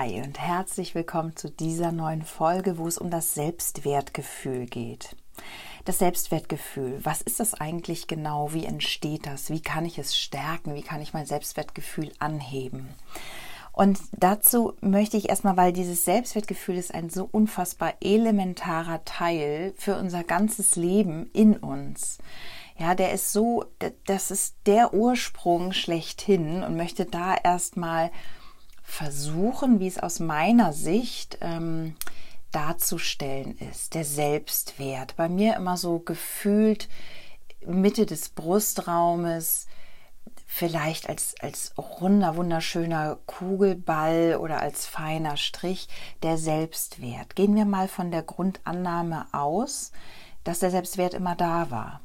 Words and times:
Hi 0.00 0.22
und 0.22 0.40
herzlich 0.40 0.94
willkommen 0.94 1.36
zu 1.36 1.50
dieser 1.50 1.92
neuen 1.92 2.22
Folge, 2.22 2.78
wo 2.78 2.86
es 2.86 2.96
um 2.96 3.10
das 3.10 3.34
Selbstwertgefühl 3.34 4.64
geht. 4.64 5.14
Das 5.84 5.98
Selbstwertgefühl, 5.98 7.00
was 7.02 7.20
ist 7.20 7.38
das 7.38 7.52
eigentlich 7.52 8.06
genau? 8.06 8.54
Wie 8.54 8.64
entsteht 8.64 9.26
das? 9.26 9.50
Wie 9.50 9.60
kann 9.60 9.84
ich 9.84 9.98
es 9.98 10.16
stärken? 10.16 10.74
Wie 10.74 10.80
kann 10.80 11.02
ich 11.02 11.12
mein 11.12 11.26
Selbstwertgefühl 11.26 12.12
anheben? 12.18 12.88
Und 13.72 13.98
dazu 14.12 14.72
möchte 14.80 15.18
ich 15.18 15.28
erstmal, 15.28 15.58
weil 15.58 15.74
dieses 15.74 16.06
Selbstwertgefühl 16.06 16.78
ist 16.78 16.94
ein 16.94 17.10
so 17.10 17.28
unfassbar 17.30 17.92
elementarer 18.00 19.04
Teil 19.04 19.74
für 19.76 19.98
unser 19.98 20.24
ganzes 20.24 20.76
Leben 20.76 21.28
in 21.34 21.58
uns. 21.58 22.16
Ja, 22.78 22.94
der 22.94 23.12
ist 23.12 23.34
so, 23.34 23.66
das 24.06 24.30
ist 24.30 24.56
der 24.64 24.94
Ursprung 24.94 25.72
schlechthin 25.72 26.62
und 26.62 26.78
möchte 26.78 27.04
da 27.04 27.34
erstmal 27.34 28.10
versuchen, 28.90 29.80
wie 29.80 29.86
es 29.86 29.98
aus 29.98 30.20
meiner 30.20 30.72
Sicht 30.72 31.38
ähm, 31.40 31.94
darzustellen 32.50 33.56
ist. 33.70 33.94
Der 33.94 34.04
Selbstwert. 34.04 35.16
Bei 35.16 35.28
mir 35.28 35.56
immer 35.56 35.76
so 35.76 36.00
gefühlt 36.00 36.88
Mitte 37.64 38.06
des 38.06 38.30
Brustraumes, 38.30 39.66
vielleicht 40.46 41.08
als, 41.08 41.34
als 41.40 41.72
runder, 41.78 42.36
wunderschöner 42.36 43.18
Kugelball 43.26 44.36
oder 44.40 44.60
als 44.60 44.86
feiner 44.86 45.36
Strich 45.36 45.88
der 46.22 46.36
Selbstwert. 46.36 47.36
Gehen 47.36 47.54
wir 47.54 47.66
mal 47.66 47.86
von 47.86 48.10
der 48.10 48.22
Grundannahme 48.22 49.26
aus, 49.32 49.92
dass 50.42 50.58
der 50.58 50.70
Selbstwert 50.70 51.14
immer 51.14 51.36
da 51.36 51.70
war. 51.70 52.00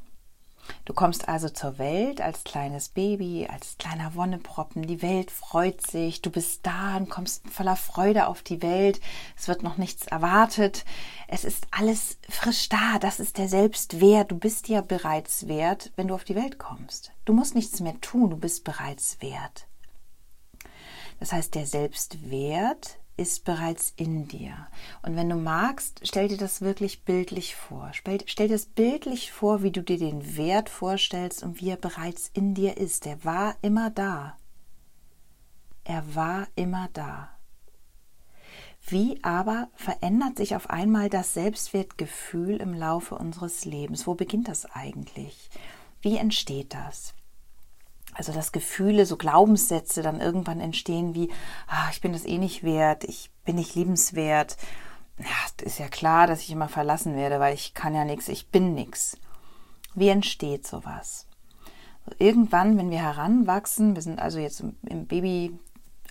Du 0.85 0.94
kommst 0.94 1.27
also 1.27 1.49
zur 1.49 1.77
Welt 1.77 2.21
als 2.21 2.44
kleines 2.44 2.89
Baby, 2.89 3.47
als 3.52 3.77
kleiner 3.77 4.16
Wonneproppen. 4.16 4.85
Die 4.85 5.02
Welt 5.02 5.31
freut 5.31 5.85
sich. 5.85 6.22
Du 6.22 6.30
bist 6.30 6.66
da 6.66 6.97
und 6.97 7.09
kommst 7.09 7.47
voller 7.49 7.75
Freude 7.75 8.27
auf 8.27 8.44
die 8.44 8.61
Welt. 8.61 9.02
Es 9.35 9.47
wird 9.47 9.63
noch 9.63 9.77
nichts 9.77 10.07
erwartet. 10.07 10.85
Es 11.27 11.44
ist 11.44 11.67
alles 11.72 12.17
frisch 12.30 12.69
da. 12.69 12.99
Das 12.99 13.19
ist 13.19 13.38
der 13.38 13.49
Selbstwert. 13.49 14.31
Du 14.31 14.38
bist 14.38 14.67
ja 14.67 14.81
bereits 14.81 15.47
wert, 15.47 15.91
wenn 15.95 16.07
du 16.07 16.16
auf 16.16 16.23
die 16.23 16.35
Welt 16.35 16.59
kommst. 16.59 17.11
Du 17.25 17.33
musst 17.33 17.55
nichts 17.55 17.79
mehr 17.79 18.00
tun. 18.02 18.29
Du 18.29 18.38
bist 18.38 18.63
bereits 18.63 19.22
wert. 19.22 19.67
Das 21.19 21.31
heißt, 21.31 21.55
der 21.55 21.66
Selbstwert 21.66 23.00
ist 23.17 23.45
bereits 23.45 23.94
in 23.95 24.27
dir. 24.27 24.67
Und 25.02 25.16
wenn 25.16 25.30
du 25.30 25.35
magst, 25.35 26.02
stell 26.03 26.27
dir 26.27 26.38
das 26.38 26.61
wirklich 26.61 27.03
bildlich 27.03 27.55
vor. 27.55 27.89
Stell, 27.94 28.19
stell 28.25 28.47
dir 28.47 28.55
das 28.55 28.66
bildlich 28.66 29.31
vor, 29.31 29.63
wie 29.63 29.72
du 29.72 29.81
dir 29.81 29.97
den 29.97 30.38
Wert 30.38 30.69
vorstellst 30.69 31.44
und 31.44 31.61
wie 31.61 31.69
er 31.69 31.77
bereits 31.77 32.30
in 32.33 32.53
dir 32.53 32.77
ist. 32.77 33.05
Er 33.05 33.23
war 33.23 33.55
immer 33.61 33.89
da. 33.89 34.38
Er 35.83 36.16
war 36.16 36.47
immer 36.55 36.89
da. 36.94 37.30
Wie 38.88 39.19
aber 39.23 39.69
verändert 39.73 40.38
sich 40.38 40.56
auf 40.56 40.69
einmal 40.69 41.09
das 41.09 41.34
Selbstwertgefühl 41.34 42.57
im 42.57 42.73
Laufe 42.73 43.16
unseres 43.16 43.66
Lebens? 43.66 44.06
Wo 44.06 44.13
beginnt 44.13 44.47
das 44.47 44.66
eigentlich? 44.66 45.50
Wie 46.01 46.18
entsteht 46.18 46.73
das? 46.73 47.16
Also 48.15 48.31
dass 48.31 48.53
Gefühle, 48.53 49.05
so 49.05 49.17
Glaubenssätze 49.17 50.01
dann 50.01 50.21
irgendwann 50.21 50.61
entstehen 50.61 51.13
wie, 51.13 51.29
ah, 51.67 51.89
ich 51.91 52.01
bin 52.01 52.13
das 52.13 52.25
eh 52.25 52.37
nicht 52.37 52.63
wert, 52.63 53.03
ich 53.03 53.29
bin 53.43 53.57
nicht 53.57 53.75
liebenswert. 53.75 54.57
Ja, 55.19 55.65
ist 55.65 55.79
ja 55.79 55.87
klar, 55.87 56.25
dass 56.25 56.41
ich 56.41 56.51
immer 56.51 56.69
verlassen 56.69 57.15
werde, 57.15 57.39
weil 57.39 57.53
ich 57.53 57.73
kann 57.73 57.93
ja 57.93 58.05
nichts, 58.05 58.29
ich 58.29 58.47
bin 58.49 58.73
nichts. 58.73 59.17
Wie 59.93 60.09
entsteht 60.09 60.65
sowas? 60.65 61.27
Irgendwann, 62.19 62.77
wenn 62.77 62.89
wir 62.89 62.99
heranwachsen, 62.99 63.95
wir 63.95 64.01
sind 64.01 64.19
also 64.19 64.39
jetzt 64.39 64.61
im 64.61 65.07
Baby, 65.07 65.57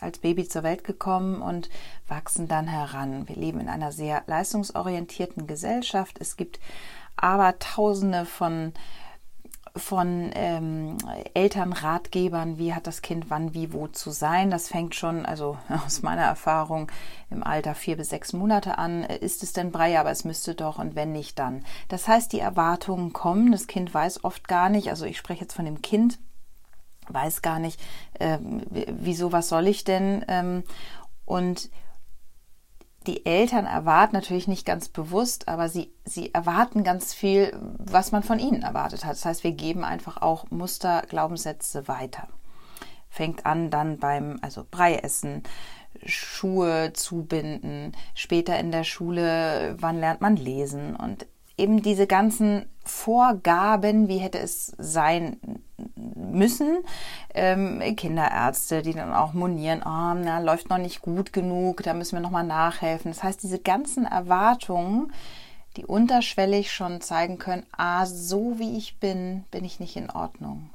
als 0.01 0.19
Baby 0.19 0.47
zur 0.49 0.63
Welt 0.63 0.85
gekommen 0.85 1.41
und 1.41 1.71
wachsen 2.09 2.49
dann 2.49 2.67
heran. 2.67 3.29
Wir 3.29 3.37
leben 3.37 3.61
in 3.61 3.69
einer 3.69 3.93
sehr 3.93 4.23
leistungsorientierten 4.27 5.47
Gesellschaft. 5.47 6.17
Es 6.21 6.37
gibt 6.37 6.59
aber 7.17 7.59
tausende 7.59 8.27
von 8.27 8.73
von 9.77 10.31
ähm, 10.35 10.99
Elternratgebern, 11.35 12.59
wie 12.59 12.75
hat 12.75 12.87
das 12.87 13.03
Kind 13.03 13.29
wann, 13.29 13.55
wie, 13.55 13.73
wo 13.73 13.89
zu 13.89 14.13
sein. 14.13 14.51
Das 14.51 14.69
fängt 14.69 14.95
schon, 14.95 15.27
also 15.27 15.59
aus 15.87 16.03
meiner 16.03 16.23
Erfahrung, 16.23 16.91
im 17.31 17.43
Alter 17.43 17.75
vier 17.75 17.97
bis 17.97 18.11
sechs 18.11 18.33
Monate 18.33 18.79
an. 18.79 19.03
Ist 19.03 19.43
es 19.43 19.53
denn 19.53 19.73
Brei, 19.73 19.99
aber 19.99 20.11
es 20.11 20.25
müsste 20.25 20.55
doch 20.55 20.79
und 20.79 20.95
wenn 20.95 21.11
nicht, 21.11 21.39
dann. 21.41 21.65
Das 21.89 22.07
heißt, 22.07 22.33
die 22.33 22.41
Erwartungen 22.41 23.13
kommen. 23.13 23.51
Das 23.51 23.67
Kind 23.67 23.93
weiß 23.93 24.23
oft 24.23 24.47
gar 24.47 24.69
nicht, 24.69 24.91
also 24.91 25.07
ich 25.07 25.19
spreche 25.19 25.43
jetzt 25.43 25.55
von 25.55 25.65
dem 25.65 25.83
Kind, 25.83 26.21
weiß 27.09 27.43
gar 27.43 27.59
nicht, 27.59 27.81
äh, 28.21 28.39
wieso, 28.41 29.33
was 29.33 29.49
soll 29.49 29.67
ich 29.67 29.83
denn? 29.83 30.25
Ähm, 30.29 30.63
und 31.25 31.69
die 33.07 33.27
Eltern 33.27 33.67
erwarten 33.67 34.15
natürlich 34.15 34.49
nicht 34.49 34.65
ganz 34.65 34.89
bewusst, 34.89 35.49
aber 35.49 35.69
sie, 35.69 35.93
sie 36.05 36.33
erwarten 36.33 36.85
ganz 36.85 37.13
viel, 37.13 37.57
was 37.79 38.13
man 38.13 38.23
von 38.23 38.39
ihnen 38.39 38.63
erwartet 38.63 39.05
hat. 39.05 39.13
Das 39.13 39.25
heißt, 39.25 39.45
wir 39.45 39.53
geben 39.53 39.85
einfach 39.85 40.23
auch 40.23 40.51
Muster, 40.51 41.03
Glaubenssätze 41.09 41.87
weiter. 41.89 42.29
Fängt 43.09 43.47
an 43.47 43.71
dann 43.71 43.99
beim, 43.99 44.39
also 44.43 44.65
Brei 44.69 44.97
essen, 44.97 45.43
Schuhe 46.05 46.93
zubinden, 46.95 47.93
später 48.15 48.59
in 48.59 48.73
der 48.73 48.85
Schule, 48.85 49.77
wann 49.79 50.01
lernt 50.01 50.21
man 50.21 50.37
lesen 50.37 50.97
und 50.97 51.27
eben 51.57 51.83
diese 51.83 52.07
ganzen 52.07 52.67
Vorgaben, 52.85 54.09
wie 54.09 54.19
hätte 54.19 54.39
es 54.39 54.75
sein 54.79 55.39
müssen, 55.97 56.79
ähm, 57.35 57.81
Kinderärzte, 57.97 58.83
die 58.83 58.93
dann 58.93 59.15
auch 59.15 59.33
monieren, 59.33 59.81
oh, 59.81 60.15
na, 60.15 60.39
läuft 60.41 60.69
noch 60.69 60.79
nicht 60.79 61.01
gut 61.01 61.33
genug, 61.33 61.83
da 61.83 61.95
müssen 61.95 62.17
wir 62.17 62.21
nochmal 62.21 62.45
nachhelfen. 62.45 63.11
Das 63.11 63.23
heißt, 63.23 63.43
diese 63.43 63.59
ganzen 63.59 64.05
Erwartungen, 64.05 65.13
die 65.77 65.87
unterschwellig 65.87 66.73
schon 66.73 67.01
zeigen 67.01 67.39
können, 67.39 67.67
ah, 67.77 68.07
so 68.07 68.59
wie 68.59 68.77
ich 68.77 68.99
bin, 68.99 69.45
bin 69.51 69.65
ich 69.65 69.81
nicht 69.81 69.97
in 69.97 70.11
Ordnung. 70.11 70.71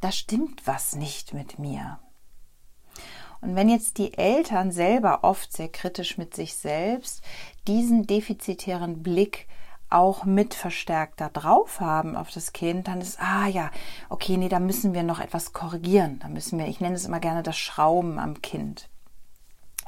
Da 0.00 0.12
stimmt 0.12 0.66
was 0.66 0.94
nicht 0.94 1.34
mit 1.34 1.58
mir. 1.58 1.98
Und 3.40 3.54
wenn 3.54 3.68
jetzt 3.68 3.98
die 3.98 4.16
Eltern 4.18 4.72
selber 4.72 5.22
oft 5.22 5.52
sehr 5.52 5.68
kritisch 5.68 6.18
mit 6.18 6.34
sich 6.34 6.54
selbst 6.54 7.22
diesen 7.68 8.06
defizitären 8.06 9.02
Blick 9.02 9.46
auch 9.90 10.24
mit 10.24 10.54
verstärkt 10.54 11.20
da 11.20 11.28
drauf 11.28 11.80
haben 11.80 12.16
auf 12.16 12.30
das 12.30 12.52
Kind, 12.52 12.88
dann 12.88 13.00
ist, 13.00 13.20
ah 13.20 13.46
ja, 13.46 13.70
okay, 14.08 14.36
nee, 14.36 14.48
da 14.48 14.60
müssen 14.60 14.92
wir 14.92 15.02
noch 15.02 15.20
etwas 15.20 15.52
korrigieren. 15.52 16.18
Da 16.20 16.28
müssen 16.28 16.58
wir, 16.58 16.66
ich 16.66 16.80
nenne 16.80 16.94
es 16.94 17.06
immer 17.06 17.20
gerne 17.20 17.42
das 17.42 17.56
Schrauben 17.56 18.18
am 18.18 18.42
Kind. 18.42 18.88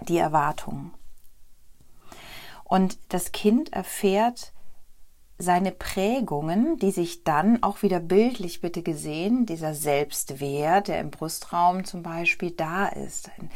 Die 0.08 0.18
Erwartungen. 0.18 0.94
Und 2.64 2.98
das 3.08 3.32
Kind 3.32 3.72
erfährt 3.72 4.52
seine 5.36 5.72
Prägungen, 5.72 6.78
die 6.78 6.90
sich 6.90 7.24
dann 7.24 7.62
auch 7.62 7.82
wieder 7.82 7.98
bildlich 7.98 8.60
bitte 8.60 8.82
gesehen, 8.82 9.46
dieser 9.46 9.74
Selbstwert, 9.74 10.88
der 10.88 11.00
im 11.00 11.10
Brustraum 11.10 11.84
zum 11.84 12.02
Beispiel 12.02 12.50
da 12.50 12.86
ist. 12.86 13.30
Ein 13.38 13.50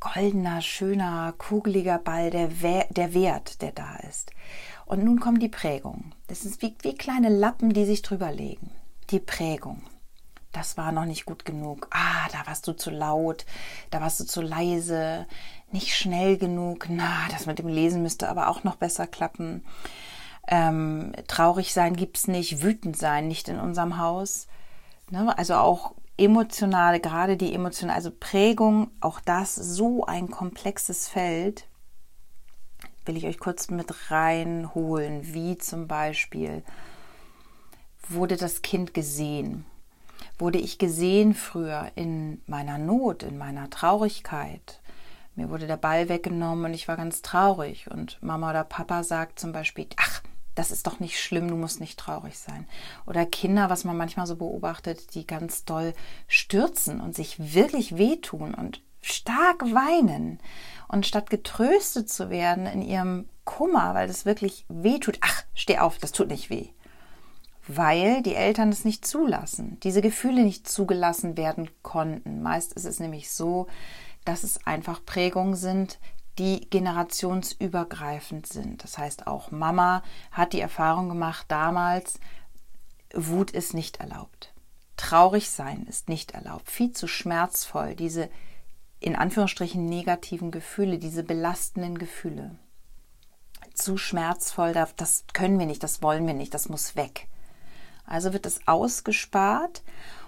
goldener, 0.00 0.62
schöner, 0.62 1.34
kugeliger 1.36 1.98
Ball, 1.98 2.30
der, 2.30 2.48
der 2.88 3.14
Wert, 3.14 3.60
der 3.60 3.72
da 3.72 3.96
ist. 4.08 4.32
Und 4.90 5.04
nun 5.04 5.20
kommen 5.20 5.38
die 5.38 5.48
Prägungen. 5.48 6.12
Das 6.26 6.44
ist 6.44 6.62
wie, 6.62 6.74
wie 6.82 6.96
kleine 6.96 7.28
Lappen, 7.28 7.72
die 7.72 7.84
sich 7.84 8.02
drüber 8.02 8.32
legen. 8.32 8.72
Die 9.10 9.20
Prägung. 9.20 9.82
Das 10.50 10.76
war 10.76 10.90
noch 10.90 11.04
nicht 11.04 11.26
gut 11.26 11.44
genug. 11.44 11.86
Ah, 11.92 12.26
da 12.32 12.44
warst 12.48 12.66
du 12.66 12.72
zu 12.72 12.90
laut, 12.90 13.46
da 13.92 14.00
warst 14.00 14.18
du 14.18 14.24
zu 14.24 14.42
leise, 14.42 15.28
nicht 15.70 15.94
schnell 15.94 16.38
genug. 16.38 16.86
Na, 16.88 17.28
das 17.30 17.46
mit 17.46 17.60
dem 17.60 17.68
Lesen 17.68 18.02
müsste 18.02 18.28
aber 18.28 18.48
auch 18.48 18.64
noch 18.64 18.74
besser 18.74 19.06
klappen. 19.06 19.64
Ähm, 20.48 21.12
traurig 21.28 21.72
sein 21.72 21.94
gibt's 21.94 22.26
nicht, 22.26 22.64
wütend 22.64 22.96
sein 22.96 23.28
nicht 23.28 23.48
in 23.48 23.60
unserem 23.60 23.96
Haus. 23.96 24.48
Ne? 25.08 25.38
Also 25.38 25.54
auch 25.54 25.94
emotionale, 26.16 26.98
gerade 26.98 27.36
die 27.36 27.54
emotionale, 27.54 27.94
also 27.94 28.10
Prägung, 28.10 28.90
auch 29.00 29.20
das 29.20 29.54
so 29.54 30.04
ein 30.04 30.32
komplexes 30.32 31.06
Feld 31.06 31.68
will 33.04 33.16
ich 33.16 33.26
euch 33.26 33.38
kurz 33.38 33.70
mit 33.70 34.10
reinholen, 34.10 35.34
wie 35.34 35.58
zum 35.58 35.88
Beispiel 35.88 36.62
wurde 38.08 38.36
das 38.36 38.62
Kind 38.62 38.94
gesehen? 38.94 39.64
Wurde 40.38 40.58
ich 40.58 40.78
gesehen 40.78 41.34
früher 41.34 41.90
in 41.94 42.40
meiner 42.46 42.78
Not, 42.78 43.22
in 43.22 43.38
meiner 43.38 43.70
Traurigkeit? 43.70 44.80
Mir 45.34 45.48
wurde 45.50 45.66
der 45.66 45.76
Ball 45.76 46.08
weggenommen 46.08 46.66
und 46.66 46.74
ich 46.74 46.88
war 46.88 46.96
ganz 46.96 47.22
traurig. 47.22 47.90
Und 47.90 48.22
Mama 48.22 48.50
oder 48.50 48.64
Papa 48.64 49.04
sagt 49.04 49.38
zum 49.38 49.52
Beispiel, 49.52 49.86
ach, 49.96 50.22
das 50.54 50.70
ist 50.70 50.86
doch 50.86 51.00
nicht 51.00 51.20
schlimm, 51.20 51.48
du 51.48 51.56
musst 51.56 51.80
nicht 51.80 51.98
traurig 51.98 52.38
sein. 52.38 52.66
Oder 53.06 53.24
Kinder, 53.24 53.70
was 53.70 53.84
man 53.84 53.96
manchmal 53.96 54.26
so 54.26 54.36
beobachtet, 54.36 55.14
die 55.14 55.26
ganz 55.26 55.64
doll 55.64 55.94
stürzen 56.26 57.00
und 57.00 57.14
sich 57.14 57.54
wirklich 57.54 57.96
wehtun 57.96 58.54
und 58.54 58.82
stark 59.00 59.62
weinen. 59.62 60.38
Und 60.88 61.06
statt 61.06 61.30
getröstet 61.30 62.10
zu 62.10 62.30
werden 62.30 62.66
in 62.66 62.82
ihrem 62.82 63.28
Kummer, 63.44 63.94
weil 63.94 64.08
das 64.08 64.26
wirklich 64.26 64.64
wehtut, 64.68 65.18
ach, 65.20 65.44
steh 65.54 65.78
auf, 65.78 65.98
das 65.98 66.12
tut 66.12 66.28
nicht 66.28 66.50
weh 66.50 66.70
weil 67.76 68.22
die 68.22 68.34
Eltern 68.34 68.70
es 68.70 68.84
nicht 68.84 69.06
zulassen, 69.06 69.78
diese 69.80 70.02
Gefühle 70.02 70.42
nicht 70.42 70.68
zugelassen 70.68 71.36
werden 71.36 71.70
konnten. 71.82 72.42
Meist 72.42 72.72
ist 72.72 72.84
es 72.84 72.98
nämlich 72.98 73.30
so, 73.30 73.68
dass 74.24 74.42
es 74.42 74.66
einfach 74.66 75.04
Prägungen 75.04 75.54
sind, 75.54 75.98
die 76.38 76.68
generationsübergreifend 76.70 78.46
sind. 78.46 78.82
Das 78.82 78.98
heißt, 78.98 79.26
auch 79.26 79.50
Mama 79.50 80.02
hat 80.32 80.52
die 80.52 80.60
Erfahrung 80.60 81.08
gemacht 81.08 81.46
damals, 81.48 82.18
Wut 83.14 83.50
ist 83.50 83.74
nicht 83.74 84.00
erlaubt. 84.00 84.52
Traurig 84.96 85.50
sein 85.50 85.86
ist 85.86 86.08
nicht 86.08 86.32
erlaubt. 86.32 86.70
Viel 86.70 86.92
zu 86.92 87.06
schmerzvoll, 87.06 87.94
diese 87.94 88.30
in 89.00 89.16
Anführungsstrichen 89.16 89.86
negativen 89.86 90.50
Gefühle, 90.50 90.98
diese 90.98 91.24
belastenden 91.24 91.98
Gefühle. 91.98 92.56
Zu 93.74 93.96
schmerzvoll, 93.96 94.74
das 94.96 95.24
können 95.32 95.58
wir 95.58 95.66
nicht, 95.66 95.82
das 95.82 96.02
wollen 96.02 96.26
wir 96.26 96.34
nicht, 96.34 96.52
das 96.54 96.68
muss 96.68 96.96
weg. 96.96 97.28
Also 98.04 98.32
wird 98.32 98.44
es 98.44 98.66
ausgespart 98.66 99.82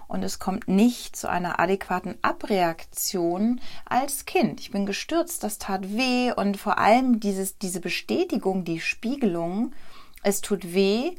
und 0.07 0.23
es 0.23 0.39
kommt 0.39 0.67
nicht 0.67 1.15
zu 1.15 1.29
einer 1.29 1.59
adäquaten 1.59 2.17
Abreaktion 2.21 3.61
als 3.85 4.25
Kind. 4.25 4.59
Ich 4.59 4.71
bin 4.71 4.85
gestürzt, 4.85 5.43
das 5.43 5.59
tat 5.59 5.95
weh 5.95 6.31
und 6.31 6.57
vor 6.57 6.77
allem 6.77 7.19
dieses, 7.19 7.57
diese 7.57 7.79
Bestätigung, 7.79 8.63
die 8.63 8.79
Spiegelung, 8.79 9.73
es 10.23 10.41
tut 10.41 10.73
weh 10.73 11.15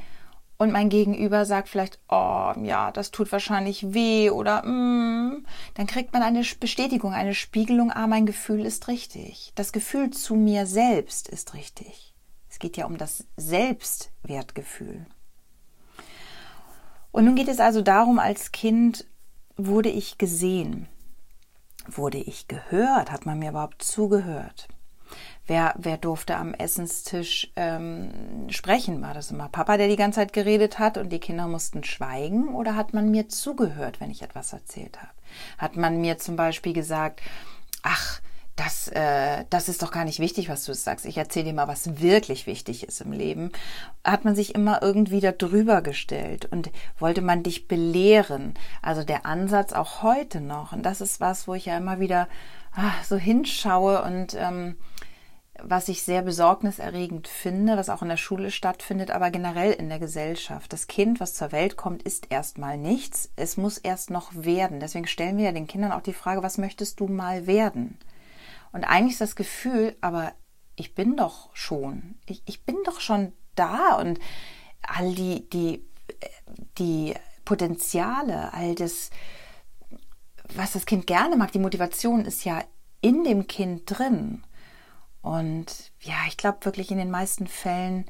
und 0.56 0.70
mein 0.70 0.88
Gegenüber 0.88 1.44
sagt 1.44 1.68
vielleicht, 1.68 1.98
oh 2.08 2.52
ja, 2.62 2.92
das 2.92 3.10
tut 3.10 3.32
wahrscheinlich 3.32 3.92
weh 3.92 4.30
oder 4.30 4.64
mm, 4.64 5.44
dann 5.74 5.86
kriegt 5.86 6.12
man 6.12 6.22
eine 6.22 6.42
Bestätigung, 6.60 7.12
eine 7.12 7.34
Spiegelung, 7.34 7.90
ah, 7.90 8.06
mein 8.06 8.26
Gefühl 8.26 8.64
ist 8.64 8.88
richtig. 8.88 9.52
Das 9.56 9.72
Gefühl 9.72 10.10
zu 10.10 10.36
mir 10.36 10.66
selbst 10.66 11.28
ist 11.28 11.54
richtig. 11.54 12.14
Es 12.48 12.58
geht 12.60 12.76
ja 12.76 12.86
um 12.86 12.98
das 12.98 13.26
Selbstwertgefühl. 13.36 15.06
Und 17.10 17.24
nun 17.24 17.34
geht 17.34 17.48
es 17.48 17.60
also 17.60 17.82
darum, 17.82 18.18
als 18.18 18.52
Kind 18.52 19.06
wurde 19.56 19.88
ich 19.88 20.18
gesehen, 20.18 20.88
wurde 21.86 22.18
ich 22.18 22.48
gehört, 22.48 23.10
hat 23.10 23.26
man 23.26 23.38
mir 23.38 23.50
überhaupt 23.50 23.82
zugehört? 23.82 24.68
Wer, 25.46 25.74
wer 25.76 25.98
durfte 25.98 26.36
am 26.36 26.54
Essenstisch 26.54 27.52
ähm, 27.56 28.48
sprechen? 28.48 29.02
War 29.02 29.14
das 29.14 29.30
immer 29.30 29.48
Papa, 29.48 29.76
der 29.76 29.88
die 29.88 29.96
ganze 29.96 30.20
Zeit 30.20 30.32
geredet 30.32 30.78
hat 30.78 30.96
und 30.96 31.10
die 31.10 31.20
Kinder 31.20 31.46
mussten 31.46 31.84
schweigen? 31.84 32.54
Oder 32.54 32.76
hat 32.76 32.94
man 32.94 33.10
mir 33.10 33.28
zugehört, 33.28 34.00
wenn 34.00 34.10
ich 34.10 34.22
etwas 34.22 34.52
erzählt 34.52 34.98
habe? 35.00 35.12
Hat 35.58 35.76
man 35.76 36.00
mir 36.00 36.18
zum 36.18 36.36
Beispiel 36.36 36.72
gesagt, 36.72 37.20
ach, 37.82 38.20
das, 38.56 38.86
äh, 38.88 39.44
das 39.50 39.68
ist 39.68 39.82
doch 39.82 39.90
gar 39.90 40.04
nicht 40.04 40.20
wichtig, 40.20 40.48
was 40.48 40.64
du 40.64 40.74
sagst. 40.74 41.06
Ich 41.06 41.18
erzähle 41.18 41.46
dir 41.46 41.54
mal, 41.54 41.66
was 41.66 42.00
wirklich 42.00 42.46
wichtig 42.46 42.86
ist 42.86 43.00
im 43.00 43.12
Leben. 43.12 43.50
Hat 44.04 44.24
man 44.24 44.36
sich 44.36 44.54
immer 44.54 44.80
irgendwie 44.80 45.20
da 45.20 45.32
drüber 45.32 45.82
gestellt 45.82 46.46
und 46.50 46.70
wollte 46.98 47.20
man 47.20 47.42
dich 47.42 47.66
belehren. 47.66 48.54
Also 48.80 49.02
der 49.02 49.26
Ansatz 49.26 49.72
auch 49.72 50.02
heute 50.02 50.40
noch. 50.40 50.72
Und 50.72 50.84
das 50.84 51.00
ist 51.00 51.20
was, 51.20 51.48
wo 51.48 51.54
ich 51.54 51.66
ja 51.66 51.76
immer 51.76 51.98
wieder 51.98 52.28
ach, 52.76 53.02
so 53.04 53.16
hinschaue 53.16 54.02
und 54.02 54.34
ähm, 54.38 54.76
was 55.66 55.88
ich 55.88 56.02
sehr 56.02 56.22
besorgniserregend 56.22 57.28
finde, 57.28 57.76
was 57.76 57.88
auch 57.88 58.02
in 58.02 58.08
der 58.08 58.16
Schule 58.16 58.50
stattfindet, 58.50 59.10
aber 59.10 59.30
generell 59.30 59.72
in 59.72 59.88
der 59.88 59.98
Gesellschaft. 59.98 60.72
Das 60.72 60.86
Kind, 60.86 61.20
was 61.20 61.34
zur 61.34 61.52
Welt 61.52 61.76
kommt, 61.76 62.02
ist 62.02 62.30
erstmal 62.30 62.76
nichts. 62.76 63.30
Es 63.36 63.56
muss 63.56 63.78
erst 63.78 64.10
noch 64.10 64.30
werden. 64.34 64.80
Deswegen 64.80 65.06
stellen 65.06 65.38
wir 65.38 65.46
ja 65.46 65.52
den 65.52 65.66
Kindern 65.66 65.92
auch 65.92 66.02
die 66.02 66.12
Frage, 66.12 66.42
was 66.42 66.58
möchtest 66.58 67.00
du 67.00 67.06
mal 67.06 67.46
werden? 67.46 67.98
Und 68.72 68.84
eigentlich 68.84 69.12
ist 69.14 69.20
das 69.20 69.36
Gefühl, 69.36 69.96
aber 70.00 70.32
ich 70.76 70.94
bin 70.94 71.16
doch 71.16 71.54
schon, 71.54 72.16
ich, 72.26 72.42
ich 72.46 72.64
bin 72.64 72.76
doch 72.84 73.00
schon 73.00 73.32
da 73.54 73.96
und 73.96 74.18
all 74.82 75.14
die, 75.14 75.48
die, 75.48 75.84
die 76.78 77.14
Potenziale, 77.44 78.52
all 78.52 78.74
das, 78.74 79.10
was 80.54 80.72
das 80.72 80.86
Kind 80.86 81.06
gerne 81.06 81.36
mag, 81.36 81.52
die 81.52 81.58
Motivation 81.58 82.24
ist 82.24 82.44
ja 82.44 82.62
in 83.00 83.24
dem 83.24 83.46
Kind 83.46 83.82
drin. 83.86 84.42
Und 85.24 85.90
ja, 86.00 86.16
ich 86.28 86.36
glaube 86.36 86.66
wirklich 86.66 86.90
in 86.90 86.98
den 86.98 87.10
meisten 87.10 87.46
Fällen 87.46 88.04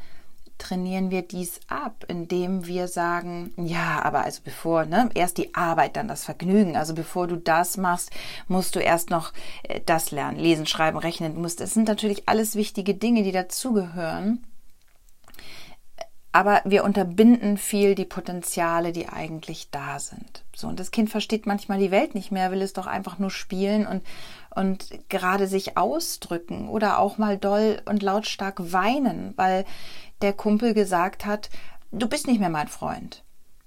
trainieren 0.58 1.12
wir 1.12 1.22
dies 1.22 1.61
ab, 1.69 2.05
indem 2.08 2.66
wir 2.66 2.88
sagen, 2.88 3.52
ja, 3.56 4.02
aber 4.02 4.25
also 4.25 4.40
bevor, 4.44 4.84
ne, 4.84 5.11
erst 5.14 5.38
die 5.38 5.55
Arbeit, 5.55 5.96
dann 5.96 6.08
das 6.08 6.25
Vergnügen. 6.25 6.76
Also 6.76 6.93
bevor 6.93 7.28
du 7.28 7.37
das 7.37 7.76
machst, 7.76 8.11
musst 8.49 8.75
du 8.75 8.81
erst 8.81 9.11
noch 9.11 9.32
äh, 9.62 9.81
das 9.87 10.11
lernen, 10.11 10.38
lesen, 10.38 10.66
schreiben, 10.66 10.99
rechnen. 10.99 11.40
Musst, 11.40 11.61
es 11.61 11.75
sind 11.75 11.87
natürlich 11.87 12.28
alles 12.28 12.56
wichtige 12.56 12.94
Dinge, 12.94 13.22
die 13.22 13.32
dazugehören. 13.32 14.44
Aber 16.34 16.62
wir 16.64 16.82
unterbinden 16.82 17.56
viel 17.56 17.94
die 17.94 18.04
Potenziale, 18.04 18.90
die 18.90 19.08
eigentlich 19.08 19.70
da 19.70 20.00
sind. 20.00 20.42
So, 20.52 20.66
und 20.66 20.81
das 20.81 20.90
Kind 20.90 21.08
versteht 21.08 21.46
manchmal 21.46 21.78
die 21.78 21.92
Welt 21.92 22.16
nicht 22.16 22.32
mehr, 22.32 22.50
will 22.50 22.60
es 22.60 22.72
doch 22.72 22.88
einfach 22.88 23.20
nur 23.20 23.31
spielen 23.31 23.86
und, 23.86 24.02
und 24.52 24.88
gerade 25.08 25.46
sich 25.46 25.76
ausdrücken 25.76 26.69
oder 26.69 26.98
auch 26.98 27.19
mal 27.19 27.38
doll 27.38 27.81
und 27.84 28.02
lautstark 28.02 28.72
weinen, 28.72 29.32
weil 29.36 29.64
der 30.22 30.32
Kumpel 30.32 30.75
gesagt 30.75 31.25
hat, 31.25 31.50
du 31.92 32.08
bist 32.08 32.26
nicht 32.26 32.40
mehr 32.40 32.50
mein 32.50 32.66
Freund. 32.66 33.22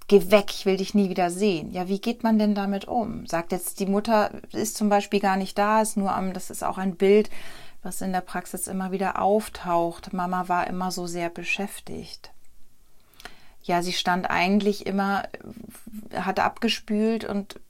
Geh 0.06 0.30
weg, 0.30 0.50
ich 0.50 0.66
will 0.66 0.76
dich 0.76 0.92
nie 0.92 1.08
wieder 1.08 1.30
sehen. 1.30 1.70
Ja, 1.70 1.88
wie 1.88 2.02
geht 2.02 2.22
man 2.22 2.38
denn 2.38 2.54
damit 2.54 2.84
um? 2.84 3.24
Sagt 3.24 3.52
jetzt 3.52 3.80
die 3.80 3.86
Mutter, 3.86 4.30
ist 4.52 4.76
zum 4.76 4.90
Beispiel 4.90 5.20
gar 5.20 5.38
nicht 5.38 5.56
da, 5.56 5.80
ist 5.80 5.96
nur 5.96 6.14
am, 6.14 6.34
das 6.34 6.50
ist 6.50 6.62
auch 6.62 6.76
ein 6.76 6.96
Bild, 6.96 7.30
was 7.82 8.02
in 8.02 8.12
der 8.12 8.20
Praxis 8.20 8.66
immer 8.66 8.92
wieder 8.92 9.22
auftaucht. 9.22 10.12
Mama 10.12 10.48
war 10.48 10.66
immer 10.66 10.90
so 10.90 11.06
sehr 11.06 11.30
beschäftigt. 11.30 12.30
Ja, 13.68 13.82
sie 13.82 13.92
stand 13.92 14.28
eigentlich 14.28 14.86
immer, 14.86 15.28
hatte 16.14 16.42
abgespült 16.42 17.24
und 17.24 17.60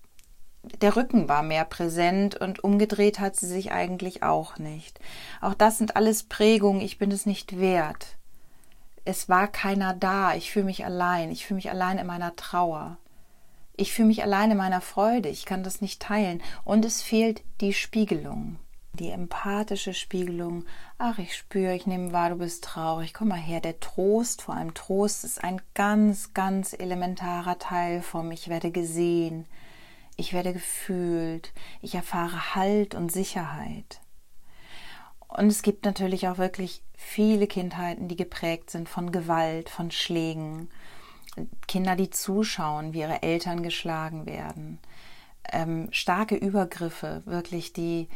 der 0.81 0.97
Rücken 0.97 1.29
war 1.29 1.43
mehr 1.43 1.65
präsent 1.65 2.37
und 2.37 2.65
umgedreht 2.65 3.21
hat 3.21 3.37
sie 3.37 3.47
sich 3.47 3.73
eigentlich 3.73 4.23
auch 4.23 4.59
nicht. 4.59 4.99
Auch 5.41 5.55
das 5.55 5.79
sind 5.79 5.97
alles 5.97 6.23
Prägungen, 6.23 6.81
ich 6.81 6.99
bin 6.99 7.11
es 7.11 7.27
nicht 7.27 7.59
wert 7.59 8.19
es 9.09 9.27
war 9.27 9.49
keiner 9.49 9.95
da, 9.95 10.35
ich 10.35 10.53
fühle 10.53 10.67
mich 10.67 10.85
allein, 10.85 11.31
ich 11.31 11.47
fühle 11.47 11.57
mich 11.57 11.71
allein 11.71 11.97
in 11.97 12.07
meiner 12.07 12.37
Trauer. 12.37 12.99
Ich 13.75 13.95
fühle 13.95 14.09
mich 14.09 14.23
allein 14.23 14.51
in 14.51 14.59
meiner 14.59 14.83
Freude, 14.83 15.31
ich 15.31 15.47
kann 15.47 15.63
das 15.63 15.81
nicht 15.81 16.03
teilen. 16.03 16.43
Und 16.65 16.85
es 16.85 17.01
fehlt 17.01 17.43
die 17.63 17.73
Spiegelung, 17.73 18.59
die 18.99 19.11
empathische 19.11 19.95
Spiegelung. 19.95 20.65
Ach, 20.99 21.19
ich 21.19 21.37
spüre, 21.37 21.75
ich 21.75 21.87
nehme 21.87 22.13
wahr, 22.13 22.31
du 22.31 22.37
bist 22.37 22.65
traurig. 22.65 23.15
Komm 23.15 23.29
mal 23.29 23.37
her, 23.37 23.61
der 23.61 23.81
Trost, 23.81 24.43
vor 24.43 24.55
allem 24.55 24.75
Trost, 24.75 25.25
ist 25.25 25.43
ein 25.43 25.61
ganz, 25.75 26.35
ganz 26.35 26.73
elementarer 26.73 27.59
Teil 27.59 28.03
von 28.03 28.29
mir. 28.29 28.35
Ich 28.35 28.49
werde 28.49 28.71
gesehen, 28.71 29.47
ich 30.17 30.33
werde 30.33 30.53
gefühlt, 30.53 31.53
ich 31.81 31.95
erfahre 31.95 32.55
Halt 32.55 32.95
und 32.95 33.13
Sicherheit. 33.13 34.01
Und 35.29 35.47
es 35.47 35.63
gibt 35.63 35.85
natürlich 35.85 36.27
auch 36.27 36.39
wirklich 36.39 36.83
viele 36.97 37.47
Kindheiten, 37.47 38.09
die 38.09 38.17
geprägt 38.17 38.71
sind 38.71 38.89
von 38.89 39.13
Gewalt, 39.13 39.69
von 39.69 39.91
Schlägen, 39.91 40.69
Kinder, 41.69 41.95
die 41.95 42.11
zuschauen, 42.11 42.93
wie 42.93 43.01
ihre 43.01 43.23
Eltern 43.23 43.63
geschlagen 43.63 44.27
werden, 44.27 44.81
ähm, 45.53 45.89
starke 45.93 46.35
Übergriffe, 46.35 47.23
wirklich, 47.27 47.73
die 47.73 48.09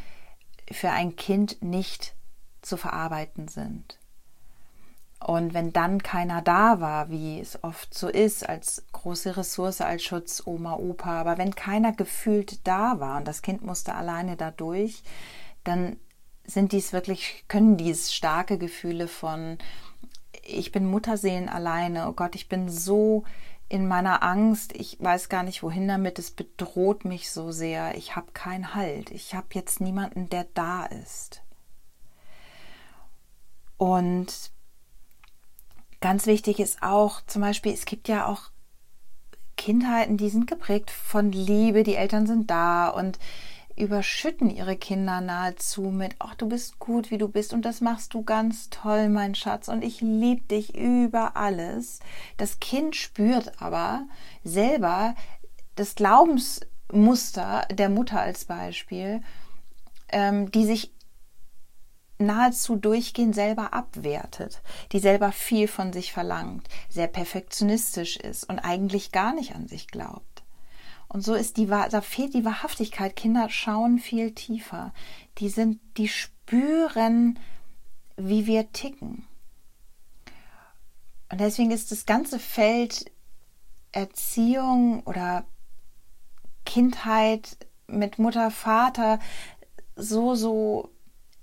für 0.71 0.89
ein 0.89 1.15
Kind 1.15 1.61
nicht 1.61 2.15
zu 2.61 2.77
verarbeiten 2.77 3.47
sind. 3.47 3.99
Und 5.19 5.53
wenn 5.53 5.71
dann 5.71 6.03
keiner 6.03 6.41
da 6.41 6.81
war, 6.81 7.09
wie 7.09 7.39
es 7.39 7.63
oft 7.63 7.93
so 7.93 8.09
ist, 8.09 8.47
als 8.47 8.83
große 8.91 9.37
Ressource, 9.37 9.79
als 9.79 10.03
Schutz 10.03 10.43
Oma, 10.45 10.75
Opa, 10.75 11.21
aber 11.21 11.37
wenn 11.37 11.55
keiner 11.55 11.93
gefühlt 11.93 12.67
da 12.67 12.99
war 12.99 13.17
und 13.17 13.27
das 13.27 13.41
Kind 13.41 13.63
musste 13.63 13.95
alleine 13.95 14.35
da 14.35 14.51
durch, 14.51 15.01
dann 15.63 15.95
sind 16.45 16.73
dies 16.73 16.91
wirklich, 16.91 17.45
können 17.47 17.77
dies 17.77 18.13
starke 18.13 18.57
Gefühle 18.57 19.07
von, 19.07 19.57
ich 20.43 20.73
bin 20.73 20.85
Mutterseelen 20.85 21.47
alleine, 21.47 22.09
oh 22.09 22.13
Gott, 22.13 22.35
ich 22.35 22.49
bin 22.49 22.69
so 22.69 23.23
in 23.73 23.87
meiner 23.87 24.21
Angst, 24.21 24.71
ich 24.73 24.99
weiß 24.99 25.29
gar 25.29 25.41
nicht 25.41 25.63
wohin 25.63 25.87
damit, 25.87 26.19
es 26.19 26.29
bedroht 26.29 27.05
mich 27.05 27.31
so 27.31 27.51
sehr, 27.51 27.97
ich 27.97 28.15
habe 28.15 28.31
keinen 28.31 28.75
Halt, 28.75 29.09
ich 29.09 29.33
habe 29.33 29.47
jetzt 29.53 29.81
niemanden, 29.81 30.29
der 30.29 30.45
da 30.53 30.85
ist. 30.85 31.41
Und 33.77 34.51
ganz 36.01 36.27
wichtig 36.27 36.59
ist 36.59 36.83
auch 36.83 37.21
zum 37.25 37.41
Beispiel, 37.41 37.73
es 37.73 37.85
gibt 37.85 38.07
ja 38.07 38.27
auch 38.27 38.51
Kindheiten, 39.57 40.17
die 40.17 40.29
sind 40.29 40.45
geprägt 40.45 40.91
von 40.91 41.31
Liebe, 41.31 41.81
die 41.81 41.95
Eltern 41.95 42.27
sind 42.27 42.51
da 42.51 42.89
und 42.89 43.17
überschütten 43.75 44.49
ihre 44.49 44.75
Kinder 44.75 45.21
nahezu 45.21 45.83
mit, 45.83 46.15
ach, 46.19 46.35
du 46.35 46.47
bist 46.47 46.79
gut, 46.79 47.11
wie 47.11 47.17
du 47.17 47.27
bist 47.27 47.53
und 47.53 47.63
das 47.63 47.81
machst 47.81 48.13
du 48.13 48.23
ganz 48.23 48.69
toll, 48.69 49.09
mein 49.09 49.35
Schatz 49.35 49.67
und 49.67 49.83
ich 49.83 50.01
liebe 50.01 50.43
dich 50.43 50.75
über 50.75 51.35
alles. 51.35 51.99
Das 52.37 52.59
Kind 52.59 52.95
spürt 52.95 53.61
aber 53.61 54.07
selber 54.43 55.15
das 55.75 55.95
Glaubensmuster 55.95 57.67
der 57.71 57.89
Mutter 57.89 58.19
als 58.19 58.45
Beispiel, 58.45 59.21
ähm, 60.09 60.51
die 60.51 60.65
sich 60.65 60.93
nahezu 62.19 62.75
durchgehend 62.75 63.35
selber 63.35 63.73
abwertet, 63.73 64.61
die 64.91 64.99
selber 64.99 65.31
viel 65.31 65.67
von 65.67 65.93
sich 65.93 66.13
verlangt, 66.13 66.67
sehr 66.89 67.07
perfektionistisch 67.07 68.17
ist 68.17 68.47
und 68.49 68.59
eigentlich 68.59 69.11
gar 69.11 69.33
nicht 69.33 69.55
an 69.55 69.67
sich 69.67 69.87
glaubt. 69.87 70.32
Und 71.13 71.21
so 71.21 71.35
ist 71.35 71.57
die, 71.57 71.67
da 71.67 72.01
fehlt 72.01 72.33
die 72.33 72.43
Wahrhaftigkeit. 72.43 73.15
Kinder 73.15 73.47
schauen 73.49 73.99
viel 73.99 74.33
tiefer. 74.33 74.93
Die 75.37 75.47
sind, 75.47 75.79
die 75.97 76.07
spüren, 76.07 77.39
wie 78.17 78.47
wir 78.47 78.71
ticken. 78.71 79.27
Und 81.31 81.39
deswegen 81.39 81.71
ist 81.71 81.91
das 81.91 82.05
ganze 82.05 82.39
Feld 82.39 83.11
Erziehung 83.91 85.03
oder 85.03 85.45
Kindheit 86.65 87.57
mit 87.87 88.17
Mutter, 88.17 88.49
Vater 88.49 89.19
so, 89.95 90.33
so 90.33 90.89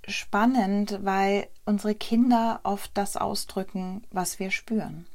spannend, 0.08 0.98
weil 1.02 1.48
unsere 1.64 1.94
Kinder 1.94 2.60
oft 2.64 2.90
das 2.94 3.16
ausdrücken, 3.16 4.02
was 4.10 4.40
wir 4.40 4.50
spüren. 4.50 5.06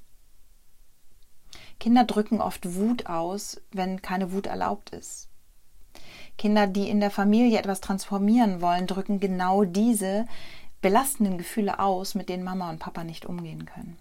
Kinder 1.79 2.03
drücken 2.03 2.41
oft 2.41 2.75
Wut 2.75 3.07
aus, 3.07 3.61
wenn 3.71 4.01
keine 4.01 4.31
Wut 4.31 4.47
erlaubt 4.47 4.91
ist. 4.91 5.29
Kinder, 6.37 6.67
die 6.67 6.89
in 6.89 6.99
der 6.99 7.11
Familie 7.11 7.59
etwas 7.59 7.81
transformieren 7.81 8.61
wollen, 8.61 8.87
drücken 8.87 9.19
genau 9.19 9.63
diese 9.63 10.25
belastenden 10.81 11.37
Gefühle 11.37 11.79
aus, 11.79 12.15
mit 12.15 12.29
denen 12.29 12.43
Mama 12.43 12.69
und 12.69 12.79
Papa 12.79 13.03
nicht 13.03 13.25
umgehen 13.25 13.65
können. 13.65 13.97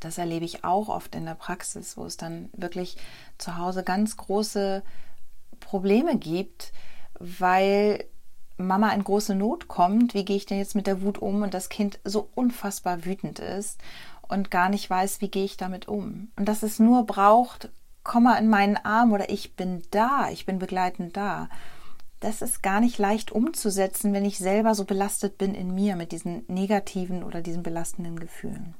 Das 0.00 0.18
erlebe 0.18 0.44
ich 0.44 0.64
auch 0.64 0.88
oft 0.88 1.14
in 1.14 1.24
der 1.24 1.34
Praxis, 1.34 1.96
wo 1.96 2.04
es 2.04 2.16
dann 2.16 2.50
wirklich 2.52 2.96
zu 3.38 3.56
Hause 3.56 3.82
ganz 3.82 4.16
große 4.16 4.82
Probleme 5.60 6.18
gibt, 6.18 6.72
weil 7.18 8.04
Mama 8.56 8.90
in 8.90 9.02
große 9.02 9.34
Not 9.34 9.66
kommt. 9.66 10.14
Wie 10.14 10.24
gehe 10.24 10.36
ich 10.36 10.46
denn 10.46 10.58
jetzt 10.58 10.74
mit 10.74 10.86
der 10.86 11.02
Wut 11.02 11.18
um? 11.18 11.42
Und 11.42 11.54
das 11.54 11.68
Kind 11.68 11.98
so 12.04 12.28
unfassbar 12.34 13.04
wütend 13.04 13.38
ist 13.38 13.80
und 14.28 14.50
gar 14.50 14.68
nicht 14.68 14.88
weiß, 14.88 15.20
wie 15.20 15.30
gehe 15.30 15.44
ich 15.44 15.56
damit 15.56 15.88
um. 15.88 16.28
Und 16.36 16.46
dass 16.46 16.62
es 16.62 16.78
nur 16.78 17.04
braucht, 17.06 17.70
komm 18.02 18.24
mal 18.24 18.36
in 18.36 18.48
meinen 18.48 18.76
Arm 18.76 19.12
oder 19.12 19.30
ich 19.30 19.56
bin 19.56 19.82
da, 19.90 20.28
ich 20.30 20.46
bin 20.46 20.58
begleitend 20.58 21.16
da. 21.16 21.48
Das 22.20 22.42
ist 22.42 22.62
gar 22.62 22.80
nicht 22.80 22.98
leicht 22.98 23.32
umzusetzen, 23.32 24.12
wenn 24.12 24.24
ich 24.24 24.38
selber 24.38 24.74
so 24.74 24.84
belastet 24.84 25.36
bin 25.36 25.54
in 25.54 25.74
mir 25.74 25.96
mit 25.96 26.12
diesen 26.12 26.44
negativen 26.48 27.22
oder 27.22 27.42
diesen 27.42 27.62
belastenden 27.62 28.18
Gefühlen. 28.18 28.74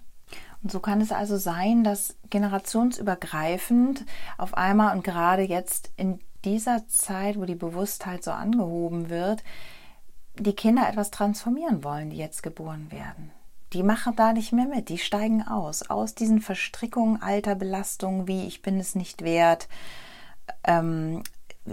Und 0.63 0.73
so 0.73 0.81
kann 0.81 1.01
es 1.01 1.13
also 1.13 1.37
sein, 1.37 1.85
dass 1.85 2.17
generationsübergreifend 2.31 4.07
auf 4.39 4.55
einmal 4.55 4.97
und 4.97 5.05
gerade 5.05 5.43
jetzt 5.43 5.91
in 5.97 6.21
dieser 6.45 6.87
Zeit, 6.89 7.39
wo 7.39 7.45
die 7.45 7.55
Bewusstheit 7.55 8.25
so 8.25 8.31
angehoben 8.31 9.11
wird, 9.11 9.43
die 10.39 10.55
Kinder 10.55 10.89
etwas 10.89 11.11
transformieren 11.11 11.85
wollen, 11.85 12.11
die 12.11 12.17
jetzt 12.17 12.43
geboren 12.43 12.91
werden 12.91 13.31
die 13.75 13.83
machen 13.83 14.15
da 14.17 14.33
nicht 14.33 14.53
mehr 14.53 14.67
mit, 14.67 14.89
die 14.89 14.99
steigen 14.99 15.43
aus, 15.43 15.91
aus 15.91 16.15
diesen 16.15 16.41
Verstrickungen 16.41 17.21
alter 17.21 17.57
Belastungen 17.57 18.29
wie 18.29 18.47
ich 18.47 18.63
bin 18.63 18.79
es 18.79 18.95
nicht 18.95 19.23
wert, 19.23 19.69
ähm, 20.63 21.23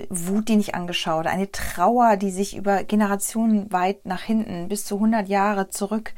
Wut, 0.09 0.47
die 0.47 0.55
nicht 0.55 0.73
angeschaut, 0.73 1.27
eine 1.27 1.51
Trauer, 1.51 2.17
die 2.17 2.31
sich 2.31 2.55
über 2.55 2.83
Generationen 2.83 3.71
weit 3.71 4.05
nach 4.05 4.21
hinten 4.21 4.69
bis 4.69 4.85
zu 4.85 4.95
100 4.95 5.27
Jahre 5.27 5.69
zurück 5.69 6.13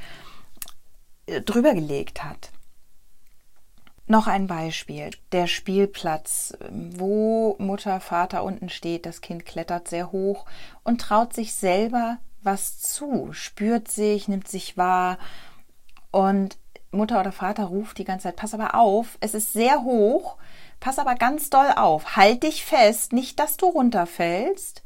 äh, 1.26 1.42
drüber 1.42 1.74
gelegt 1.74 2.24
hat. 2.24 2.52
Noch 4.06 4.28
ein 4.28 4.48
Beispiel, 4.48 5.10
der 5.32 5.48
Spielplatz, 5.48 6.56
wo 6.70 7.56
Mutter, 7.58 8.00
Vater 8.00 8.44
unten 8.44 8.70
steht, 8.70 9.06
das 9.06 9.22
Kind 9.22 9.46
klettert 9.46 9.88
sehr 9.88 10.12
hoch 10.12 10.46
und 10.84 11.02
traut 11.02 11.34
sich 11.34 11.54
selber 11.54 12.20
was 12.44 12.80
zu, 12.80 13.32
spürt 13.32 13.90
sich, 13.90 14.28
nimmt 14.28 14.48
sich 14.48 14.78
wahr 14.78 15.18
und 16.14 16.58
Mutter 16.92 17.20
oder 17.20 17.32
Vater 17.32 17.66
ruft 17.66 17.98
die 17.98 18.04
ganze 18.04 18.26
Zeit, 18.26 18.36
pass 18.36 18.54
aber 18.54 18.76
auf, 18.76 19.18
es 19.20 19.34
ist 19.34 19.52
sehr 19.52 19.84
hoch, 19.84 20.38
pass 20.80 21.00
aber 21.00 21.16
ganz 21.16 21.50
doll 21.50 21.72
auf, 21.76 22.16
halt 22.16 22.44
dich 22.44 22.64
fest, 22.64 23.14
nicht, 23.14 23.40
dass 23.40 23.58
du 23.58 23.66
runterfällst. 23.66 24.84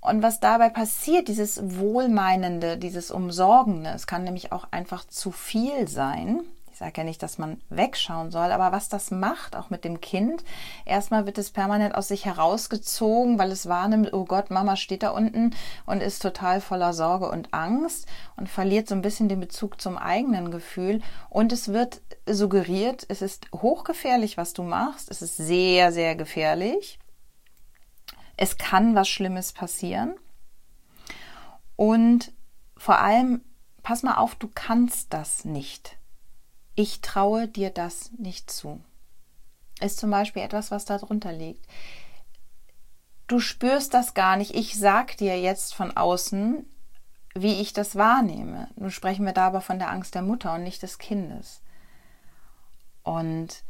Und 0.00 0.22
was 0.22 0.40
dabei 0.40 0.70
passiert, 0.70 1.28
dieses 1.28 1.78
Wohlmeinende, 1.78 2.78
dieses 2.78 3.10
Umsorgende, 3.10 3.90
es 3.90 4.06
kann 4.06 4.24
nämlich 4.24 4.52
auch 4.52 4.66
einfach 4.70 5.06
zu 5.06 5.30
viel 5.32 5.86
sein, 5.86 6.40
sage 6.82 7.02
ja 7.02 7.04
nicht, 7.04 7.22
dass 7.22 7.38
man 7.38 7.60
wegschauen 7.68 8.32
soll, 8.32 8.50
aber 8.50 8.72
was 8.72 8.88
das 8.88 9.12
macht, 9.12 9.54
auch 9.54 9.70
mit 9.70 9.84
dem 9.84 10.00
Kind, 10.00 10.42
erstmal 10.84 11.26
wird 11.26 11.38
es 11.38 11.52
permanent 11.52 11.94
aus 11.94 12.08
sich 12.08 12.24
herausgezogen, 12.24 13.38
weil 13.38 13.52
es 13.52 13.68
wahrnimmt, 13.68 14.12
oh 14.12 14.24
Gott, 14.24 14.50
Mama 14.50 14.74
steht 14.74 15.04
da 15.04 15.10
unten 15.10 15.54
und 15.86 16.02
ist 16.02 16.22
total 16.22 16.60
voller 16.60 16.92
Sorge 16.92 17.30
und 17.30 17.54
Angst 17.54 18.08
und 18.34 18.48
verliert 18.48 18.88
so 18.88 18.96
ein 18.96 19.02
bisschen 19.02 19.28
den 19.28 19.38
Bezug 19.38 19.80
zum 19.80 19.96
eigenen 19.96 20.50
Gefühl 20.50 21.02
und 21.30 21.52
es 21.52 21.68
wird 21.68 22.02
suggeriert, 22.28 23.06
es 23.08 23.22
ist 23.22 23.46
hochgefährlich, 23.54 24.36
was 24.36 24.52
du 24.52 24.64
machst, 24.64 25.08
es 25.08 25.22
ist 25.22 25.36
sehr, 25.36 25.92
sehr 25.92 26.16
gefährlich. 26.16 26.98
Es 28.36 28.58
kann 28.58 28.96
was 28.96 29.08
Schlimmes 29.08 29.52
passieren. 29.52 30.14
Und 31.76 32.32
vor 32.76 32.98
allem, 32.98 33.42
pass 33.84 34.02
mal 34.02 34.16
auf, 34.16 34.34
du 34.34 34.48
kannst 34.52 35.12
das 35.12 35.44
nicht 35.44 35.96
ich 36.74 37.00
traue 37.00 37.48
dir 37.48 37.70
das 37.70 38.10
nicht 38.18 38.50
zu. 38.50 38.82
Ist 39.80 39.98
zum 39.98 40.10
Beispiel 40.10 40.42
etwas, 40.42 40.70
was 40.70 40.84
da 40.84 40.98
drunter 40.98 41.32
liegt. 41.32 41.66
Du 43.26 43.40
spürst 43.40 43.94
das 43.94 44.14
gar 44.14 44.36
nicht. 44.36 44.54
Ich 44.54 44.78
sag 44.78 45.16
dir 45.16 45.40
jetzt 45.40 45.74
von 45.74 45.96
außen, 45.96 46.66
wie 47.34 47.60
ich 47.60 47.72
das 47.72 47.96
wahrnehme. 47.96 48.68
Nun 48.76 48.90
sprechen 48.90 49.24
wir 49.24 49.32
da 49.32 49.46
aber 49.46 49.60
von 49.60 49.78
der 49.78 49.90
Angst 49.90 50.14
der 50.14 50.22
Mutter 50.22 50.54
und 50.54 50.62
nicht 50.62 50.82
des 50.82 50.98
Kindes. 50.98 51.62
Und 53.02 53.64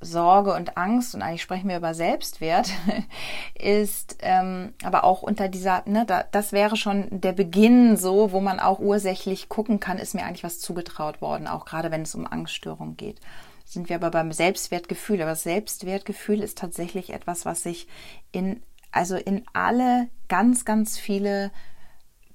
Sorge 0.00 0.52
und 0.54 0.76
Angst, 0.76 1.14
und 1.14 1.22
eigentlich 1.22 1.42
sprechen 1.42 1.68
wir 1.68 1.78
über 1.78 1.94
Selbstwert, 1.94 2.70
ist 3.58 4.18
ähm, 4.20 4.74
aber 4.82 5.04
auch 5.04 5.22
unter 5.22 5.48
dieser, 5.48 5.82
ne, 5.86 6.04
da, 6.06 6.24
das 6.30 6.52
wäre 6.52 6.76
schon 6.76 7.08
der 7.10 7.32
Beginn 7.32 7.96
so, 7.96 8.32
wo 8.32 8.40
man 8.40 8.60
auch 8.60 8.78
ursächlich 8.78 9.48
gucken 9.48 9.80
kann, 9.80 9.98
ist 9.98 10.14
mir 10.14 10.24
eigentlich 10.24 10.44
was 10.44 10.60
zugetraut 10.60 11.20
worden, 11.20 11.46
auch 11.46 11.64
gerade 11.64 11.90
wenn 11.90 12.02
es 12.02 12.14
um 12.14 12.26
Angststörungen 12.26 12.96
geht. 12.96 13.20
Sind 13.64 13.88
wir 13.88 13.96
aber 13.96 14.10
beim 14.10 14.30
Selbstwertgefühl, 14.30 15.22
aber 15.22 15.30
das 15.30 15.42
Selbstwertgefühl 15.42 16.42
ist 16.42 16.58
tatsächlich 16.58 17.10
etwas, 17.10 17.46
was 17.46 17.62
sich 17.62 17.88
in, 18.30 18.62
also 18.92 19.16
in 19.16 19.44
alle 19.54 20.08
ganz, 20.28 20.64
ganz 20.64 20.98
viele 20.98 21.50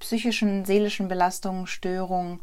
psychischen, 0.00 0.64
seelischen 0.64 1.08
Belastungen, 1.08 1.66
Störungen 1.66 2.40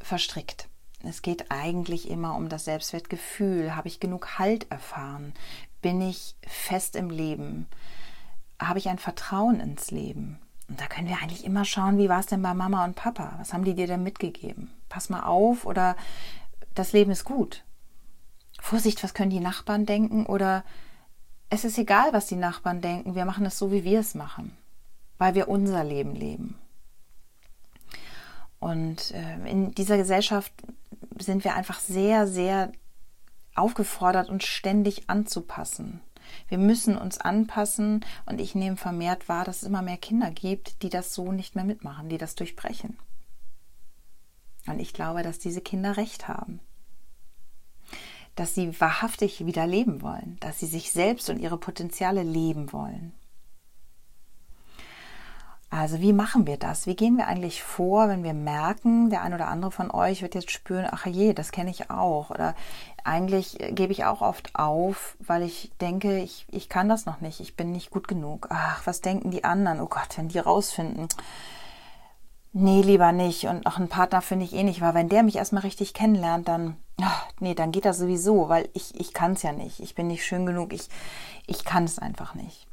verstrickt. 0.00 0.68
Es 1.06 1.22
geht 1.22 1.50
eigentlich 1.50 2.08
immer 2.08 2.36
um 2.36 2.48
das 2.48 2.64
Selbstwertgefühl. 2.64 3.74
Habe 3.76 3.88
ich 3.88 4.00
genug 4.00 4.38
Halt 4.38 4.70
erfahren? 4.70 5.32
Bin 5.82 6.00
ich 6.00 6.36
fest 6.46 6.96
im 6.96 7.10
Leben? 7.10 7.66
Habe 8.58 8.78
ich 8.78 8.88
ein 8.88 8.98
Vertrauen 8.98 9.60
ins 9.60 9.90
Leben? 9.90 10.38
Und 10.68 10.80
da 10.80 10.86
können 10.86 11.08
wir 11.08 11.18
eigentlich 11.20 11.44
immer 11.44 11.64
schauen, 11.64 11.98
wie 11.98 12.08
war 12.08 12.20
es 12.20 12.26
denn 12.26 12.42
bei 12.42 12.54
Mama 12.54 12.84
und 12.84 12.96
Papa? 12.96 13.34
Was 13.38 13.52
haben 13.52 13.64
die 13.64 13.74
dir 13.74 13.86
denn 13.86 14.02
mitgegeben? 14.02 14.70
Pass 14.88 15.10
mal 15.10 15.24
auf 15.24 15.66
oder 15.66 15.96
das 16.74 16.92
Leben 16.92 17.10
ist 17.10 17.24
gut. 17.24 17.64
Vorsicht, 18.60 19.02
was 19.04 19.14
können 19.14 19.30
die 19.30 19.40
Nachbarn 19.40 19.84
denken? 19.84 20.24
Oder 20.26 20.64
es 21.50 21.64
ist 21.64 21.78
egal, 21.78 22.12
was 22.12 22.26
die 22.26 22.36
Nachbarn 22.36 22.80
denken. 22.80 23.14
Wir 23.14 23.26
machen 23.26 23.44
es 23.44 23.58
so, 23.58 23.70
wie 23.70 23.84
wir 23.84 24.00
es 24.00 24.14
machen, 24.14 24.56
weil 25.18 25.34
wir 25.34 25.48
unser 25.48 25.84
Leben 25.84 26.14
leben. 26.14 26.58
Und 28.58 29.10
äh, 29.10 29.50
in 29.50 29.72
dieser 29.72 29.98
Gesellschaft 29.98 30.50
sind 31.18 31.44
wir 31.44 31.54
einfach 31.54 31.80
sehr, 31.80 32.26
sehr 32.26 32.72
aufgefordert, 33.54 34.28
uns 34.28 34.44
ständig 34.44 35.08
anzupassen. 35.08 36.00
Wir 36.48 36.58
müssen 36.58 36.96
uns 36.96 37.18
anpassen 37.18 38.04
und 38.26 38.40
ich 38.40 38.54
nehme 38.54 38.76
vermehrt 38.76 39.28
wahr, 39.28 39.44
dass 39.44 39.58
es 39.58 39.68
immer 39.68 39.82
mehr 39.82 39.96
Kinder 39.96 40.30
gibt, 40.30 40.82
die 40.82 40.88
das 40.88 41.14
so 41.14 41.32
nicht 41.32 41.54
mehr 41.54 41.64
mitmachen, 41.64 42.08
die 42.08 42.18
das 42.18 42.34
durchbrechen. 42.34 42.98
Und 44.66 44.80
ich 44.80 44.92
glaube, 44.94 45.22
dass 45.22 45.38
diese 45.38 45.60
Kinder 45.60 45.96
recht 45.96 46.26
haben. 46.26 46.60
Dass 48.34 48.54
sie 48.54 48.80
wahrhaftig 48.80 49.44
wieder 49.46 49.66
leben 49.66 50.02
wollen, 50.02 50.38
dass 50.40 50.58
sie 50.58 50.66
sich 50.66 50.90
selbst 50.90 51.28
und 51.30 51.38
ihre 51.38 51.58
Potenziale 51.58 52.22
leben 52.22 52.72
wollen. 52.72 53.12
Also 55.76 56.00
wie 56.00 56.12
machen 56.12 56.46
wir 56.46 56.56
das? 56.56 56.86
Wie 56.86 56.94
gehen 56.94 57.16
wir 57.16 57.26
eigentlich 57.26 57.64
vor, 57.64 58.08
wenn 58.08 58.22
wir 58.22 58.32
merken, 58.32 59.10
der 59.10 59.22
ein 59.22 59.34
oder 59.34 59.48
andere 59.48 59.72
von 59.72 59.90
euch 59.90 60.22
wird 60.22 60.36
jetzt 60.36 60.52
spüren, 60.52 60.86
ach 60.88 61.04
je, 61.04 61.32
das 61.32 61.50
kenne 61.50 61.70
ich 61.70 61.90
auch. 61.90 62.30
Oder 62.30 62.54
eigentlich 63.02 63.58
gebe 63.72 63.90
ich 63.90 64.04
auch 64.04 64.20
oft 64.20 64.54
auf, 64.54 65.16
weil 65.18 65.42
ich 65.42 65.72
denke, 65.80 66.18
ich, 66.20 66.46
ich 66.48 66.68
kann 66.68 66.88
das 66.88 67.06
noch 67.06 67.20
nicht, 67.20 67.40
ich 67.40 67.56
bin 67.56 67.72
nicht 67.72 67.90
gut 67.90 68.06
genug. 68.06 68.46
Ach, 68.50 68.86
was 68.86 69.00
denken 69.00 69.32
die 69.32 69.42
anderen? 69.42 69.80
Oh 69.80 69.86
Gott, 69.86 70.16
wenn 70.16 70.28
die 70.28 70.38
rausfinden. 70.38 71.08
Nee, 72.52 72.82
lieber 72.82 73.10
nicht. 73.10 73.48
Und 73.48 73.66
auch 73.66 73.78
einen 73.78 73.88
Partner 73.88 74.22
finde 74.22 74.44
ich 74.44 74.54
eh 74.54 74.62
nicht, 74.62 74.80
weil 74.80 74.94
wenn 74.94 75.08
der 75.08 75.24
mich 75.24 75.34
erstmal 75.34 75.64
richtig 75.64 75.92
kennenlernt, 75.92 76.46
dann, 76.46 76.76
ach, 77.02 77.26
nee, 77.40 77.54
dann 77.54 77.72
geht 77.72 77.84
das 77.84 77.98
sowieso, 77.98 78.48
weil 78.48 78.68
ich, 78.74 78.94
ich 79.00 79.12
kann 79.12 79.32
es 79.32 79.42
ja 79.42 79.50
nicht. 79.50 79.80
Ich 79.80 79.96
bin 79.96 80.06
nicht 80.06 80.24
schön 80.24 80.46
genug, 80.46 80.72
ich, 80.72 80.88
ich 81.48 81.64
kann 81.64 81.82
es 81.82 81.98
einfach 81.98 82.36
nicht 82.36 82.68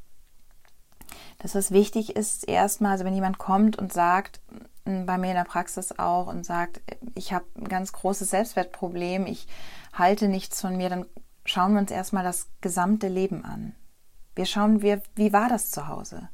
dass 1.42 1.56
es 1.56 1.72
wichtig 1.72 2.16
ist, 2.16 2.48
erstmal, 2.48 2.92
also 2.92 3.06
wenn 3.06 3.16
jemand 3.16 3.40
kommt 3.40 3.78
und 3.78 3.92
sagt, 3.92 4.42
bei 4.86 5.18
mir 5.18 5.30
in 5.30 5.36
der 5.36 5.44
Praxis 5.44 5.98
auch 5.98 6.28
und 6.28 6.46
sagt, 6.46 6.82
ich 7.16 7.34
habe 7.34 7.46
ein 7.58 7.68
ganz 7.68 7.92
großes 7.94 8.30
Selbstwertproblem, 8.30 9.26
ich 9.26 9.48
halte 9.94 10.28
nichts 10.28 10.62
von 10.62 10.78
mir, 10.78 10.90
dann 10.90 11.06
schauen 11.46 11.74
wir 11.74 11.82
uns 11.82 11.92
erstmal 11.92 12.24
das 12.24 12.48
gesamte 12.62 13.08
Leben 13.08 13.44
an. 13.44 13.74
Wir 14.36 14.46
schauen, 14.46 14.82
wie, 14.82 14.98
wie 15.16 15.34
war 15.34 15.50
das 15.50 15.72
zu 15.72 15.88
Hause? 15.88 16.30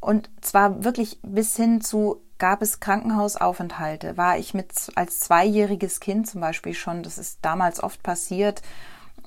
Und 0.00 0.30
zwar 0.40 0.84
wirklich 0.84 1.18
bis 1.22 1.56
hin 1.56 1.80
zu, 1.80 2.22
gab 2.38 2.62
es 2.62 2.80
Krankenhausaufenthalte? 2.80 4.16
War 4.16 4.38
ich 4.38 4.54
mit 4.54 4.72
als 4.94 5.20
zweijähriges 5.20 5.98
Kind 5.98 6.28
zum 6.28 6.40
Beispiel 6.40 6.74
schon, 6.74 7.02
das 7.02 7.18
ist 7.18 7.38
damals 7.42 7.82
oft 7.82 8.02
passiert, 8.02 8.62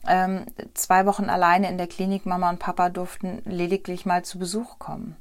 ähm, 0.05 0.45
zwei 0.73 1.05
Wochen 1.05 1.29
alleine 1.29 1.69
in 1.69 1.77
der 1.77 1.87
Klinik, 1.87 2.25
Mama 2.25 2.49
und 2.49 2.59
Papa 2.59 2.89
durften 2.89 3.41
lediglich 3.45 4.05
mal 4.05 4.23
zu 4.23 4.39
Besuch 4.39 4.79
kommen. 4.79 5.15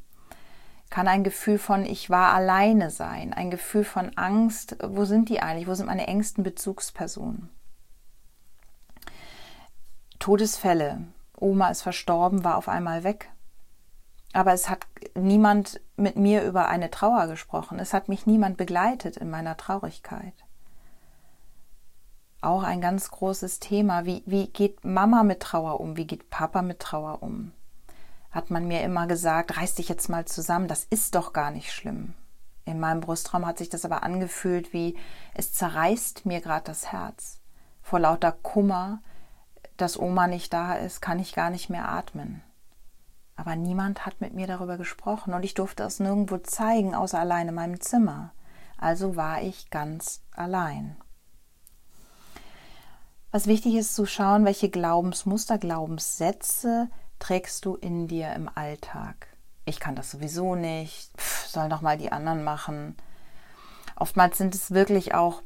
Kann 0.90 1.08
ein 1.08 1.24
Gefühl 1.24 1.58
von 1.58 1.84
ich 1.84 2.10
war 2.10 2.32
alleine 2.32 2.90
sein, 2.90 3.32
ein 3.32 3.50
Gefühl 3.50 3.84
von 3.84 4.16
Angst, 4.16 4.76
wo 4.82 5.04
sind 5.04 5.28
die 5.28 5.42
eigentlich, 5.42 5.66
wo 5.66 5.74
sind 5.74 5.86
meine 5.86 6.06
engsten 6.06 6.44
Bezugspersonen? 6.44 7.50
Todesfälle, 10.18 11.04
Oma 11.36 11.68
ist 11.68 11.82
verstorben, 11.82 12.44
war 12.44 12.56
auf 12.56 12.68
einmal 12.68 13.04
weg. 13.04 13.30
Aber 14.32 14.52
es 14.52 14.68
hat 14.68 14.86
niemand 15.14 15.80
mit 15.96 16.16
mir 16.16 16.42
über 16.42 16.68
eine 16.68 16.90
Trauer 16.90 17.26
gesprochen. 17.26 17.78
Es 17.78 17.92
hat 17.92 18.08
mich 18.08 18.26
niemand 18.26 18.56
begleitet 18.56 19.16
in 19.16 19.30
meiner 19.30 19.56
Traurigkeit 19.56 20.45
auch 22.46 22.62
ein 22.62 22.80
ganz 22.80 23.10
großes 23.10 23.60
Thema. 23.60 24.06
Wie, 24.06 24.22
wie 24.24 24.46
geht 24.46 24.84
Mama 24.84 25.22
mit 25.22 25.40
Trauer 25.40 25.80
um? 25.80 25.96
Wie 25.96 26.06
geht 26.06 26.30
Papa 26.30 26.62
mit 26.62 26.80
Trauer 26.80 27.22
um? 27.22 27.52
Hat 28.30 28.50
man 28.50 28.68
mir 28.68 28.82
immer 28.82 29.06
gesagt, 29.06 29.56
reiß 29.56 29.74
dich 29.74 29.88
jetzt 29.88 30.08
mal 30.08 30.24
zusammen, 30.24 30.68
das 30.68 30.84
ist 30.84 31.14
doch 31.14 31.32
gar 31.32 31.50
nicht 31.50 31.72
schlimm. 31.72 32.14
In 32.64 32.80
meinem 32.80 33.00
Brustraum 33.00 33.46
hat 33.46 33.58
sich 33.58 33.68
das 33.68 33.84
aber 33.84 34.02
angefühlt 34.02 34.72
wie, 34.72 34.96
es 35.34 35.52
zerreißt 35.52 36.26
mir 36.26 36.40
gerade 36.40 36.64
das 36.64 36.92
Herz. 36.92 37.40
Vor 37.82 38.00
lauter 38.00 38.32
Kummer, 38.32 39.00
dass 39.76 39.98
Oma 39.98 40.26
nicht 40.26 40.52
da 40.52 40.74
ist, 40.74 41.00
kann 41.00 41.18
ich 41.18 41.34
gar 41.34 41.50
nicht 41.50 41.70
mehr 41.70 41.88
atmen. 41.88 42.42
Aber 43.36 43.54
niemand 43.54 44.06
hat 44.06 44.20
mit 44.20 44.34
mir 44.34 44.46
darüber 44.46 44.76
gesprochen 44.78 45.34
und 45.34 45.44
ich 45.44 45.54
durfte 45.54 45.84
es 45.84 46.00
nirgendwo 46.00 46.38
zeigen, 46.38 46.94
außer 46.94 47.20
allein 47.20 47.48
in 47.48 47.54
meinem 47.54 47.80
Zimmer. 47.80 48.32
Also 48.78 49.16
war 49.16 49.42
ich 49.42 49.70
ganz 49.70 50.22
allein. 50.32 50.96
Was 53.36 53.46
wichtig 53.46 53.74
ist 53.74 53.94
zu 53.94 54.06
schauen, 54.06 54.46
welche 54.46 54.70
Glaubensmuster, 54.70 55.58
Glaubenssätze 55.58 56.88
trägst 57.18 57.66
du 57.66 57.74
in 57.74 58.08
dir 58.08 58.32
im 58.32 58.48
Alltag. 58.54 59.26
Ich 59.66 59.78
kann 59.78 59.94
das 59.94 60.10
sowieso 60.10 60.54
nicht, 60.54 61.10
Pff, 61.18 61.46
sollen 61.46 61.68
doch 61.68 61.82
mal 61.82 61.98
die 61.98 62.10
anderen 62.10 62.44
machen. 62.44 62.96
Oftmals 63.94 64.38
sind 64.38 64.54
es 64.54 64.70
wirklich 64.70 65.12
auch 65.12 65.42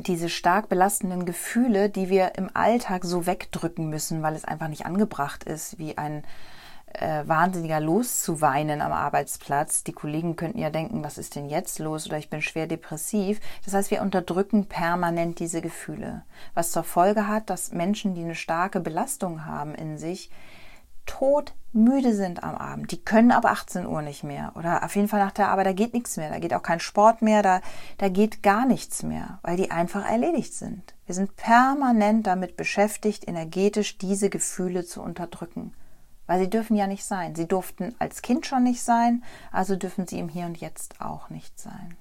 diese 0.00 0.28
stark 0.28 0.68
belastenden 0.68 1.26
Gefühle, 1.26 1.90
die 1.90 2.08
wir 2.08 2.34
im 2.34 2.50
Alltag 2.54 3.04
so 3.04 3.24
wegdrücken 3.24 3.88
müssen, 3.88 4.24
weil 4.24 4.34
es 4.34 4.44
einfach 4.44 4.66
nicht 4.66 4.84
angebracht 4.84 5.44
ist, 5.44 5.78
wie 5.78 5.96
ein 5.96 6.24
äh, 6.94 7.22
wahnsinniger 7.26 7.80
loszuweinen 7.80 8.80
am 8.80 8.92
Arbeitsplatz. 8.92 9.84
Die 9.84 9.92
Kollegen 9.92 10.36
könnten 10.36 10.58
ja 10.58 10.70
denken, 10.70 11.04
was 11.04 11.18
ist 11.18 11.36
denn 11.36 11.48
jetzt 11.48 11.78
los 11.78 12.06
oder 12.06 12.18
ich 12.18 12.30
bin 12.30 12.42
schwer 12.42 12.66
depressiv. 12.66 13.40
Das 13.64 13.74
heißt, 13.74 13.90
wir 13.90 14.02
unterdrücken 14.02 14.66
permanent 14.66 15.38
diese 15.38 15.60
Gefühle, 15.60 16.22
was 16.54 16.72
zur 16.72 16.84
Folge 16.84 17.28
hat, 17.28 17.50
dass 17.50 17.72
Menschen, 17.72 18.14
die 18.14 18.24
eine 18.24 18.34
starke 18.34 18.80
Belastung 18.80 19.46
haben 19.46 19.74
in 19.74 19.98
sich, 19.98 20.30
todmüde 21.06 22.14
sind 22.14 22.42
am 22.42 22.56
Abend. 22.56 22.90
Die 22.92 23.02
können 23.02 23.32
ab 23.32 23.44
18 23.44 23.86
Uhr 23.86 24.02
nicht 24.02 24.22
mehr 24.22 24.52
oder 24.56 24.84
auf 24.84 24.94
jeden 24.94 25.08
Fall 25.08 25.20
nach 25.20 25.32
der 25.32 25.48
Arbeit, 25.48 25.66
da 25.66 25.72
geht 25.72 25.94
nichts 25.94 26.16
mehr, 26.16 26.30
da 26.30 26.38
geht 26.38 26.54
auch 26.54 26.62
kein 26.62 26.80
Sport 26.80 27.22
mehr, 27.22 27.42
da, 27.42 27.60
da 27.98 28.08
geht 28.08 28.42
gar 28.42 28.66
nichts 28.66 29.02
mehr, 29.02 29.38
weil 29.42 29.56
die 29.56 29.70
einfach 29.70 30.08
erledigt 30.08 30.54
sind. 30.54 30.94
Wir 31.06 31.14
sind 31.14 31.36
permanent 31.36 32.26
damit 32.26 32.56
beschäftigt, 32.56 33.26
energetisch 33.26 33.98
diese 33.98 34.30
Gefühle 34.30 34.84
zu 34.84 35.02
unterdrücken 35.02 35.72
weil 36.30 36.38
sie 36.38 36.48
dürfen 36.48 36.76
ja 36.76 36.86
nicht 36.86 37.04
sein. 37.04 37.34
Sie 37.34 37.48
durften 37.48 37.92
als 37.98 38.22
Kind 38.22 38.46
schon 38.46 38.62
nicht 38.62 38.82
sein, 38.82 39.24
also 39.50 39.74
dürfen 39.74 40.06
sie 40.06 40.20
im 40.20 40.28
Hier 40.28 40.46
und 40.46 40.58
Jetzt 40.58 41.00
auch 41.00 41.28
nicht 41.28 41.58
sein. 41.58 41.96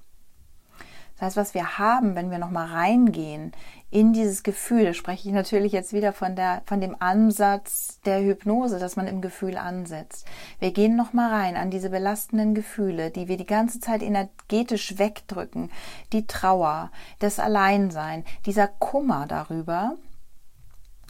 Das 1.15 1.25
heißt, 1.25 1.37
was 1.37 1.53
wir 1.55 1.79
haben, 1.79 2.13
wenn 2.13 2.29
wir 2.29 2.37
nochmal 2.37 2.67
reingehen 2.67 3.53
in 3.89 4.13
dieses 4.13 4.43
Gefühl, 4.43 4.85
da 4.85 4.93
spreche 4.93 5.27
ich 5.27 5.33
natürlich 5.33 5.71
jetzt 5.71 5.93
wieder 5.93 6.13
von, 6.13 6.35
der, 6.35 6.61
von 6.67 6.79
dem 6.79 6.95
Ansatz 6.99 8.01
der 8.05 8.21
Hypnose, 8.21 8.77
dass 8.77 8.95
man 8.95 9.07
im 9.07 9.19
Gefühl 9.19 9.57
ansetzt. 9.57 10.27
Wir 10.59 10.73
gehen 10.73 10.95
nochmal 10.95 11.33
rein 11.33 11.57
an 11.57 11.71
diese 11.71 11.89
belastenden 11.89 12.53
Gefühle, 12.53 13.09
die 13.09 13.27
wir 13.29 13.37
die 13.37 13.47
ganze 13.47 13.79
Zeit 13.79 14.03
energetisch 14.03 14.99
wegdrücken. 14.99 15.71
Die 16.13 16.27
Trauer, 16.27 16.91
das 17.17 17.39
Alleinsein, 17.39 18.25
dieser 18.45 18.67
Kummer 18.67 19.25
darüber, 19.27 19.95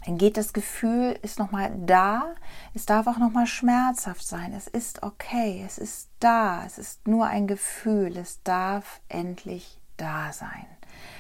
geht 0.05 0.37
das 0.37 0.53
Gefühl, 0.53 1.17
ist 1.21 1.39
nochmal 1.39 1.71
da. 1.85 2.35
Es 2.73 2.85
darf 2.85 3.07
auch 3.07 3.17
nochmal 3.17 3.47
schmerzhaft 3.47 4.25
sein. 4.25 4.53
Es 4.53 4.67
ist 4.67 5.03
okay. 5.03 5.63
Es 5.65 5.77
ist 5.77 6.09
da. 6.19 6.63
Es 6.65 6.77
ist 6.77 7.07
nur 7.07 7.27
ein 7.27 7.47
Gefühl. 7.47 8.17
Es 8.17 8.41
darf 8.43 9.01
endlich 9.09 9.79
da 9.97 10.31
sein. 10.31 10.65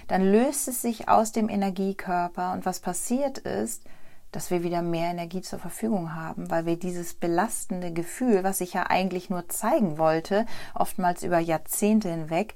Dann 0.07 0.23
löst 0.23 0.67
es 0.67 0.81
sich 0.81 1.07
aus 1.07 1.31
dem 1.31 1.49
Energiekörper 1.49 2.53
und 2.53 2.65
was 2.65 2.79
passiert 2.79 3.37
ist, 3.37 3.83
dass 4.31 4.51
wir 4.51 4.63
wieder 4.63 4.81
mehr 4.81 5.11
Energie 5.11 5.41
zur 5.41 5.59
Verfügung 5.59 6.15
haben, 6.15 6.49
weil 6.51 6.65
wir 6.65 6.77
dieses 6.77 7.13
belastende 7.13 7.91
Gefühl, 7.91 8.43
was 8.43 8.61
ich 8.61 8.73
ja 8.73 8.87
eigentlich 8.87 9.29
nur 9.29 9.49
zeigen 9.49 9.97
wollte, 9.97 10.45
oftmals 10.73 11.23
über 11.23 11.39
Jahrzehnte 11.39 12.09
hinweg, 12.09 12.53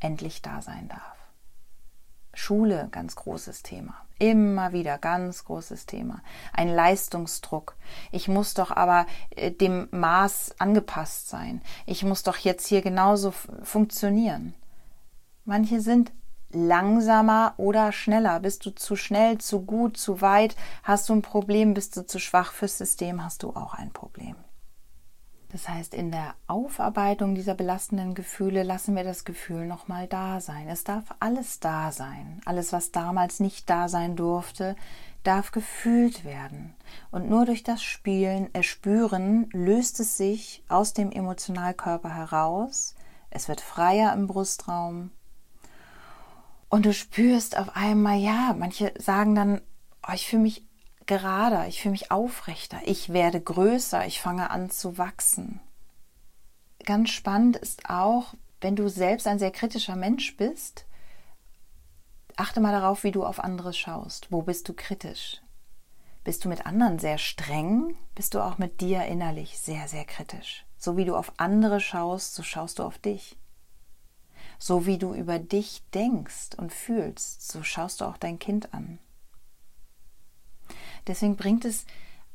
endlich 0.00 0.42
da 0.42 0.60
sein 0.60 0.88
darf. 0.88 1.16
Schule, 2.34 2.88
ganz 2.90 3.16
großes 3.16 3.62
Thema. 3.62 3.94
Immer 4.18 4.72
wieder 4.72 4.98
ganz 4.98 5.44
großes 5.44 5.86
Thema. 5.86 6.22
Ein 6.52 6.68
Leistungsdruck. 6.68 7.76
Ich 8.10 8.26
muss 8.26 8.54
doch 8.54 8.72
aber 8.72 9.06
äh, 9.30 9.52
dem 9.52 9.88
Maß 9.92 10.56
angepasst 10.58 11.28
sein. 11.28 11.62
Ich 11.86 12.02
muss 12.02 12.24
doch 12.24 12.36
jetzt 12.36 12.66
hier 12.66 12.82
genauso 12.82 13.32
funktionieren. 13.62 14.54
Manche 15.44 15.80
sind 15.80 16.12
langsamer 16.50 17.54
oder 17.58 17.92
schneller. 17.92 18.40
Bist 18.40 18.66
du 18.66 18.70
zu 18.70 18.96
schnell, 18.96 19.38
zu 19.38 19.62
gut, 19.62 19.96
zu 19.96 20.20
weit? 20.20 20.56
Hast 20.82 21.08
du 21.08 21.14
ein 21.14 21.22
Problem? 21.22 21.74
Bist 21.74 21.96
du 21.96 22.06
zu 22.06 22.18
schwach 22.18 22.52
fürs 22.52 22.78
System? 22.78 23.24
Hast 23.24 23.42
du 23.42 23.50
auch 23.50 23.74
ein 23.74 23.92
Problem. 23.92 24.34
Das 25.50 25.66
heißt, 25.66 25.94
in 25.94 26.10
der 26.10 26.34
Aufarbeitung 26.46 27.34
dieser 27.34 27.54
belastenden 27.54 28.14
Gefühle 28.14 28.62
lassen 28.62 28.94
wir 28.94 29.04
das 29.04 29.24
Gefühl 29.24 29.66
nochmal 29.66 30.06
da 30.06 30.40
sein. 30.40 30.68
Es 30.68 30.84
darf 30.84 31.14
alles 31.20 31.58
da 31.58 31.90
sein. 31.90 32.40
Alles, 32.44 32.72
was 32.72 32.92
damals 32.92 33.40
nicht 33.40 33.70
da 33.70 33.88
sein 33.88 34.14
durfte, 34.14 34.76
darf 35.22 35.50
gefühlt 35.50 36.24
werden. 36.24 36.74
Und 37.10 37.30
nur 37.30 37.46
durch 37.46 37.62
das 37.62 37.82
Spielen, 37.82 38.52
Erspüren 38.54 39.48
löst 39.52 40.00
es 40.00 40.18
sich 40.18 40.62
aus 40.68 40.92
dem 40.92 41.10
Emotionalkörper 41.10 42.14
heraus. 42.14 42.94
Es 43.30 43.48
wird 43.48 43.62
freier 43.62 44.12
im 44.12 44.26
Brustraum. 44.26 45.10
Und 46.68 46.84
du 46.84 46.92
spürst 46.92 47.56
auf 47.56 47.74
einmal, 47.74 48.18
ja, 48.18 48.54
manche 48.56 48.92
sagen 48.98 49.34
dann, 49.34 49.62
oh, 50.06 50.12
ich 50.12 50.26
fühle 50.26 50.42
mich 50.42 50.67
gerader, 51.08 51.66
ich 51.66 51.82
fühle 51.82 51.92
mich 51.92 52.12
aufrechter, 52.12 52.78
ich 52.84 53.12
werde 53.12 53.40
größer, 53.40 54.06
ich 54.06 54.20
fange 54.20 54.50
an 54.50 54.70
zu 54.70 54.98
wachsen. 54.98 55.60
Ganz 56.84 57.10
spannend 57.10 57.56
ist 57.56 57.90
auch, 57.90 58.34
wenn 58.60 58.76
du 58.76 58.88
selbst 58.88 59.26
ein 59.26 59.40
sehr 59.40 59.50
kritischer 59.50 59.96
Mensch 59.96 60.36
bist, 60.36 60.86
achte 62.36 62.60
mal 62.60 62.72
darauf, 62.72 63.02
wie 63.02 63.10
du 63.10 63.24
auf 63.24 63.40
andere 63.40 63.72
schaust. 63.72 64.30
Wo 64.30 64.42
bist 64.42 64.68
du 64.68 64.74
kritisch? 64.74 65.40
Bist 66.24 66.44
du 66.44 66.48
mit 66.48 66.66
anderen 66.66 66.98
sehr 66.98 67.18
streng? 67.18 67.96
Bist 68.14 68.34
du 68.34 68.40
auch 68.40 68.58
mit 68.58 68.80
dir 68.80 69.04
innerlich 69.06 69.58
sehr, 69.58 69.88
sehr 69.88 70.04
kritisch? 70.04 70.66
So 70.76 70.96
wie 70.96 71.04
du 71.04 71.16
auf 71.16 71.32
andere 71.38 71.80
schaust, 71.80 72.34
so 72.34 72.42
schaust 72.42 72.78
du 72.78 72.84
auf 72.84 72.98
dich. 72.98 73.36
So 74.58 74.86
wie 74.86 74.98
du 74.98 75.14
über 75.14 75.38
dich 75.38 75.82
denkst 75.94 76.50
und 76.56 76.72
fühlst, 76.72 77.50
so 77.50 77.62
schaust 77.62 78.00
du 78.00 78.04
auch 78.04 78.16
dein 78.16 78.38
Kind 78.38 78.74
an. 78.74 78.98
Deswegen 81.08 81.36
bringt 81.36 81.64
es 81.64 81.86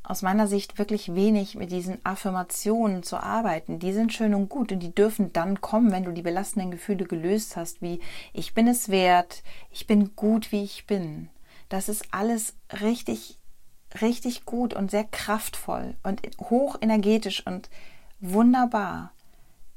aus 0.03 0.21
meiner 0.21 0.47
Sicht 0.47 0.77
wirklich 0.77 1.15
wenig 1.15 1.55
mit 1.55 1.71
diesen 1.71 2.05
Affirmationen 2.05 3.03
zu 3.03 3.17
arbeiten. 3.17 3.79
Die 3.79 3.93
sind 3.93 4.11
schön 4.11 4.35
und 4.35 4.49
gut 4.49 4.73
und 4.73 4.79
die 4.79 4.93
dürfen 4.93 5.31
dann 5.31 5.61
kommen, 5.61 5.91
wenn 5.91 6.03
du 6.03 6.11
die 6.11 6.21
belastenden 6.21 6.71
Gefühle 6.71 7.05
gelöst 7.05 7.55
hast, 7.55 7.81
wie 7.81 8.01
ich 8.33 8.53
bin 8.53 8.67
es 8.67 8.89
wert, 8.89 9.43
ich 9.71 9.87
bin 9.87 10.15
gut, 10.15 10.51
wie 10.51 10.63
ich 10.63 10.85
bin. 10.87 11.29
Das 11.69 11.87
ist 11.87 12.07
alles 12.11 12.55
richtig, 12.81 13.39
richtig 14.01 14.45
gut 14.45 14.73
und 14.73 14.91
sehr 14.91 15.05
kraftvoll 15.05 15.95
und 16.03 16.21
hochenergetisch 16.37 17.47
und 17.47 17.69
wunderbar. 18.19 19.13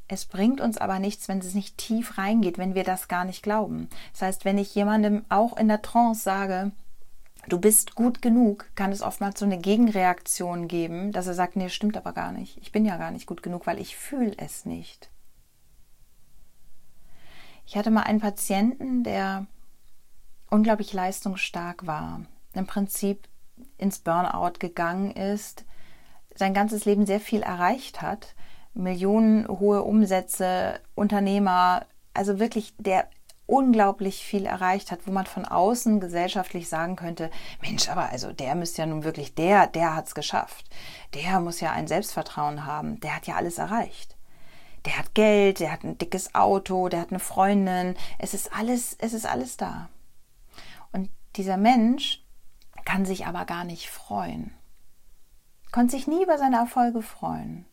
Es 0.08 0.24
bringt 0.24 0.60
uns 0.60 0.78
aber 0.78 0.98
nichts, 0.98 1.28
wenn 1.28 1.38
es 1.38 1.54
nicht 1.54 1.78
tief 1.78 2.18
reingeht, 2.18 2.58
wenn 2.58 2.74
wir 2.74 2.84
das 2.84 3.08
gar 3.08 3.24
nicht 3.24 3.42
glauben. 3.42 3.88
Das 4.12 4.22
heißt, 4.22 4.44
wenn 4.44 4.58
ich 4.58 4.74
jemandem 4.74 5.24
auch 5.28 5.56
in 5.56 5.68
der 5.68 5.82
Trance 5.82 6.22
sage, 6.22 6.72
du 7.48 7.58
bist 7.58 7.94
gut 7.94 8.22
genug, 8.22 8.66
kann 8.74 8.92
es 8.92 9.02
oftmals 9.02 9.38
so 9.38 9.44
eine 9.44 9.58
Gegenreaktion 9.58 10.68
geben, 10.68 11.12
dass 11.12 11.26
er 11.26 11.34
sagt, 11.34 11.56
nee, 11.56 11.68
stimmt 11.68 11.96
aber 11.96 12.12
gar 12.12 12.32
nicht. 12.32 12.58
Ich 12.58 12.72
bin 12.72 12.84
ja 12.84 12.96
gar 12.96 13.10
nicht 13.10 13.26
gut 13.26 13.42
genug, 13.42 13.66
weil 13.66 13.78
ich 13.78 13.96
fühle 13.96 14.34
es 14.38 14.64
nicht. 14.64 15.10
Ich 17.66 17.76
hatte 17.76 17.90
mal 17.90 18.02
einen 18.02 18.20
Patienten, 18.20 19.02
der 19.02 19.46
unglaublich 20.50 20.92
leistungsstark 20.92 21.86
war, 21.86 22.20
im 22.54 22.66
Prinzip 22.66 23.28
ins 23.78 23.98
Burnout 23.98 24.58
gegangen 24.58 25.10
ist, 25.10 25.64
sein 26.34 26.54
ganzes 26.54 26.84
Leben 26.84 27.06
sehr 27.06 27.20
viel 27.20 27.42
erreicht 27.42 28.02
hat, 28.02 28.34
Millionen 28.74 29.48
hohe 29.48 29.82
Umsätze, 29.82 30.80
Unternehmer, 30.94 31.86
also 32.14 32.38
wirklich 32.38 32.74
der 32.78 33.08
unglaublich 33.46 34.24
viel 34.24 34.44
erreicht 34.44 34.90
hat, 34.90 35.06
wo 35.06 35.12
man 35.12 35.26
von 35.26 35.44
außen 35.44 36.00
gesellschaftlich 36.00 36.68
sagen 36.68 36.96
könnte, 36.96 37.30
Mensch, 37.62 37.88
aber 37.88 38.10
also 38.10 38.32
der 38.32 38.54
müsste 38.54 38.82
ja 38.82 38.86
nun 38.86 39.04
wirklich, 39.04 39.34
der, 39.34 39.66
der 39.68 39.94
hat's 39.94 40.14
geschafft. 40.14 40.66
Der 41.14 41.40
muss 41.40 41.60
ja 41.60 41.72
ein 41.72 41.86
Selbstvertrauen 41.86 42.66
haben. 42.66 43.00
Der 43.00 43.14
hat 43.14 43.26
ja 43.26 43.36
alles 43.36 43.58
erreicht. 43.58 44.16
Der 44.84 44.98
hat 44.98 45.14
Geld, 45.14 45.60
der 45.60 45.72
hat 45.72 45.84
ein 45.84 45.98
dickes 45.98 46.34
Auto, 46.34 46.88
der 46.88 47.00
hat 47.00 47.10
eine 47.10 47.18
Freundin. 47.18 47.96
Es 48.18 48.34
ist 48.34 48.52
alles, 48.52 48.96
es 49.00 49.12
ist 49.12 49.26
alles 49.26 49.56
da. 49.56 49.88
Und 50.92 51.10
dieser 51.36 51.56
Mensch 51.56 52.22
kann 52.84 53.04
sich 53.04 53.26
aber 53.26 53.44
gar 53.44 53.64
nicht 53.64 53.90
freuen. 53.90 54.52
Konnte 55.72 55.96
sich 55.96 56.06
nie 56.06 56.22
über 56.22 56.38
seine 56.38 56.56
Erfolge 56.56 57.02
freuen. 57.02 57.66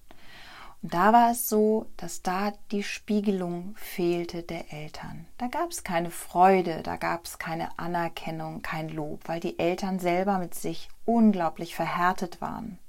Da 0.86 1.14
war 1.14 1.32
es 1.32 1.48
so, 1.48 1.86
dass 1.96 2.24
da 2.24 2.52
die 2.72 2.84
Spiegelung 2.84 3.74
fehlte 3.78 4.44
der 4.44 4.74
Eltern. 4.74 5.26
Da 5.38 5.48
gab 5.48 5.72
es 5.72 5.86
keine 5.86 6.12
Freude, 6.12 6.82
da 6.84 6.98
gab 6.98 7.24
es 7.24 7.40
keine 7.40 7.80
Anerkennung, 7.80 8.62
kein 8.62 8.90
Lob, 8.90 9.22
weil 9.30 9.40
die 9.40 9.58
Eltern 9.58 10.00
selber 10.00 10.40
mit 10.40 10.56
sich 10.56 10.90
unglaublich 11.06 11.74
verhärtet 11.74 12.42
waren. 12.42 12.80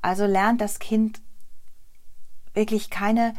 Also 0.00 0.24
lernt 0.24 0.62
das 0.62 0.78
Kind 0.78 1.20
wirklich 2.54 2.88
keine, 2.88 3.34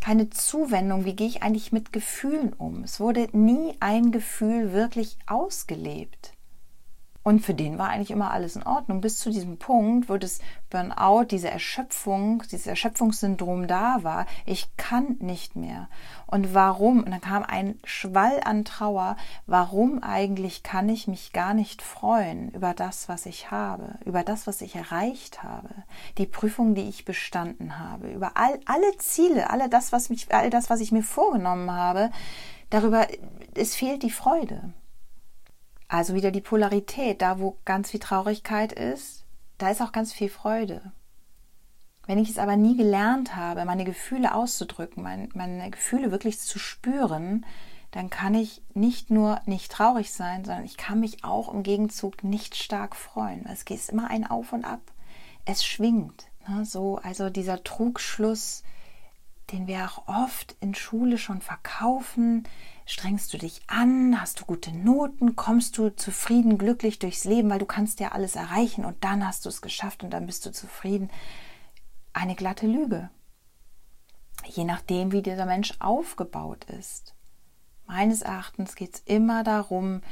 keine 0.00 0.30
Zuwendung, 0.30 1.04
wie 1.04 1.14
gehe 1.14 1.28
ich 1.28 1.42
eigentlich 1.42 1.72
mit 1.72 1.92
Gefühlen 1.92 2.54
um. 2.54 2.84
Es 2.84 3.00
wurde 3.00 3.28
nie 3.32 3.76
ein 3.80 4.12
Gefühl 4.12 4.72
wirklich 4.72 5.18
ausgelebt. 5.26 6.33
Und 7.24 7.40
für 7.40 7.54
den 7.54 7.78
war 7.78 7.88
eigentlich 7.88 8.10
immer 8.10 8.30
alles 8.30 8.54
in 8.54 8.62
Ordnung, 8.64 9.00
bis 9.00 9.18
zu 9.18 9.30
diesem 9.30 9.56
Punkt, 9.56 10.10
wo 10.10 10.18
das 10.18 10.40
Burnout, 10.68 11.24
diese 11.24 11.50
Erschöpfung, 11.50 12.42
dieses 12.52 12.66
Erschöpfungssyndrom 12.66 13.66
da 13.66 14.02
war. 14.02 14.26
Ich 14.44 14.76
kann 14.76 15.16
nicht 15.20 15.56
mehr. 15.56 15.88
Und 16.26 16.52
warum? 16.52 17.02
Und 17.02 17.10
dann 17.10 17.22
kam 17.22 17.42
ein 17.42 17.78
Schwall 17.84 18.42
an 18.44 18.66
Trauer. 18.66 19.16
Warum 19.46 20.02
eigentlich 20.02 20.62
kann 20.62 20.90
ich 20.90 21.08
mich 21.08 21.32
gar 21.32 21.54
nicht 21.54 21.80
freuen 21.80 22.50
über 22.50 22.74
das, 22.74 23.08
was 23.08 23.24
ich 23.24 23.50
habe, 23.50 23.98
über 24.04 24.22
das, 24.22 24.46
was 24.46 24.60
ich 24.60 24.76
erreicht 24.76 25.42
habe, 25.42 25.70
die 26.18 26.26
Prüfung, 26.26 26.74
die 26.74 26.86
ich 26.90 27.06
bestanden 27.06 27.78
habe, 27.78 28.08
über 28.08 28.32
all, 28.34 28.60
alle 28.66 28.98
Ziele, 28.98 29.48
alle 29.48 29.70
das, 29.70 29.92
was 29.92 30.10
mich, 30.10 30.26
all 30.34 30.50
das, 30.50 30.68
was 30.68 30.80
ich 30.80 30.92
mir 30.92 31.02
vorgenommen 31.02 31.70
habe. 31.70 32.10
Darüber, 32.68 33.06
es 33.54 33.74
fehlt 33.74 34.02
die 34.02 34.10
Freude. 34.10 34.74
Also 35.88 36.14
wieder 36.14 36.30
die 36.30 36.40
Polarität, 36.40 37.22
da 37.22 37.38
wo 37.38 37.58
ganz 37.64 37.90
viel 37.90 38.00
Traurigkeit 38.00 38.72
ist, 38.72 39.24
da 39.58 39.70
ist 39.70 39.82
auch 39.82 39.92
ganz 39.92 40.12
viel 40.12 40.28
Freude. 40.28 40.92
Wenn 42.06 42.18
ich 42.18 42.28
es 42.28 42.38
aber 42.38 42.56
nie 42.56 42.76
gelernt 42.76 43.34
habe, 43.34 43.64
meine 43.64 43.84
Gefühle 43.84 44.34
auszudrücken, 44.34 45.02
meine, 45.02 45.28
meine 45.34 45.70
Gefühle 45.70 46.10
wirklich 46.10 46.38
zu 46.38 46.58
spüren, 46.58 47.46
dann 47.92 48.10
kann 48.10 48.34
ich 48.34 48.60
nicht 48.74 49.10
nur 49.10 49.40
nicht 49.46 49.70
traurig 49.70 50.12
sein, 50.12 50.44
sondern 50.44 50.64
ich 50.64 50.76
kann 50.76 51.00
mich 51.00 51.24
auch 51.24 51.52
im 51.52 51.62
Gegenzug 51.62 52.24
nicht 52.24 52.56
stark 52.56 52.96
freuen. 52.96 53.46
Es 53.46 53.64
geht 53.64 53.88
immer 53.88 54.10
ein 54.10 54.26
Auf 54.26 54.52
und 54.52 54.64
Ab. 54.64 54.80
Es 55.44 55.64
schwingt. 55.64 56.26
Ne? 56.48 56.64
So, 56.64 56.96
also 56.96 57.30
dieser 57.30 57.62
Trugschluss, 57.62 58.64
den 59.52 59.66
wir 59.66 59.84
auch 59.84 60.08
oft 60.08 60.56
in 60.60 60.74
Schule 60.74 61.18
schon 61.18 61.40
verkaufen, 61.40 62.48
Strengst 62.86 63.32
du 63.32 63.38
dich 63.38 63.62
an? 63.66 64.20
Hast 64.20 64.40
du 64.40 64.44
gute 64.44 64.70
Noten? 64.72 65.36
Kommst 65.36 65.78
du 65.78 65.88
zufrieden, 65.90 66.58
glücklich 66.58 66.98
durchs 66.98 67.24
Leben, 67.24 67.48
weil 67.48 67.58
du 67.58 67.66
kannst 67.66 67.98
ja 68.00 68.12
alles 68.12 68.36
erreichen 68.36 68.84
und 68.84 69.02
dann 69.04 69.26
hast 69.26 69.44
du 69.44 69.48
es 69.48 69.62
geschafft 69.62 70.02
und 70.02 70.10
dann 70.10 70.26
bist 70.26 70.44
du 70.44 70.52
zufrieden? 70.52 71.10
Eine 72.12 72.34
glatte 72.34 72.66
Lüge. 72.66 73.10
Je 74.46 74.64
nachdem, 74.64 75.12
wie 75.12 75.22
dieser 75.22 75.46
Mensch 75.46 75.74
aufgebaut 75.78 76.64
ist. 76.64 77.14
Meines 77.86 78.22
Erachtens 78.22 78.76
geht 78.76 78.94
es 78.94 79.02
immer 79.06 79.44
darum, 79.44 80.02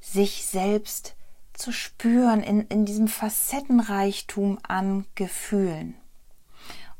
sich 0.00 0.46
selbst 0.46 1.16
zu 1.52 1.72
spüren 1.72 2.42
in, 2.42 2.62
in 2.68 2.84
diesem 2.84 3.08
Facettenreichtum 3.08 4.58
an 4.62 5.06
Gefühlen. 5.14 5.96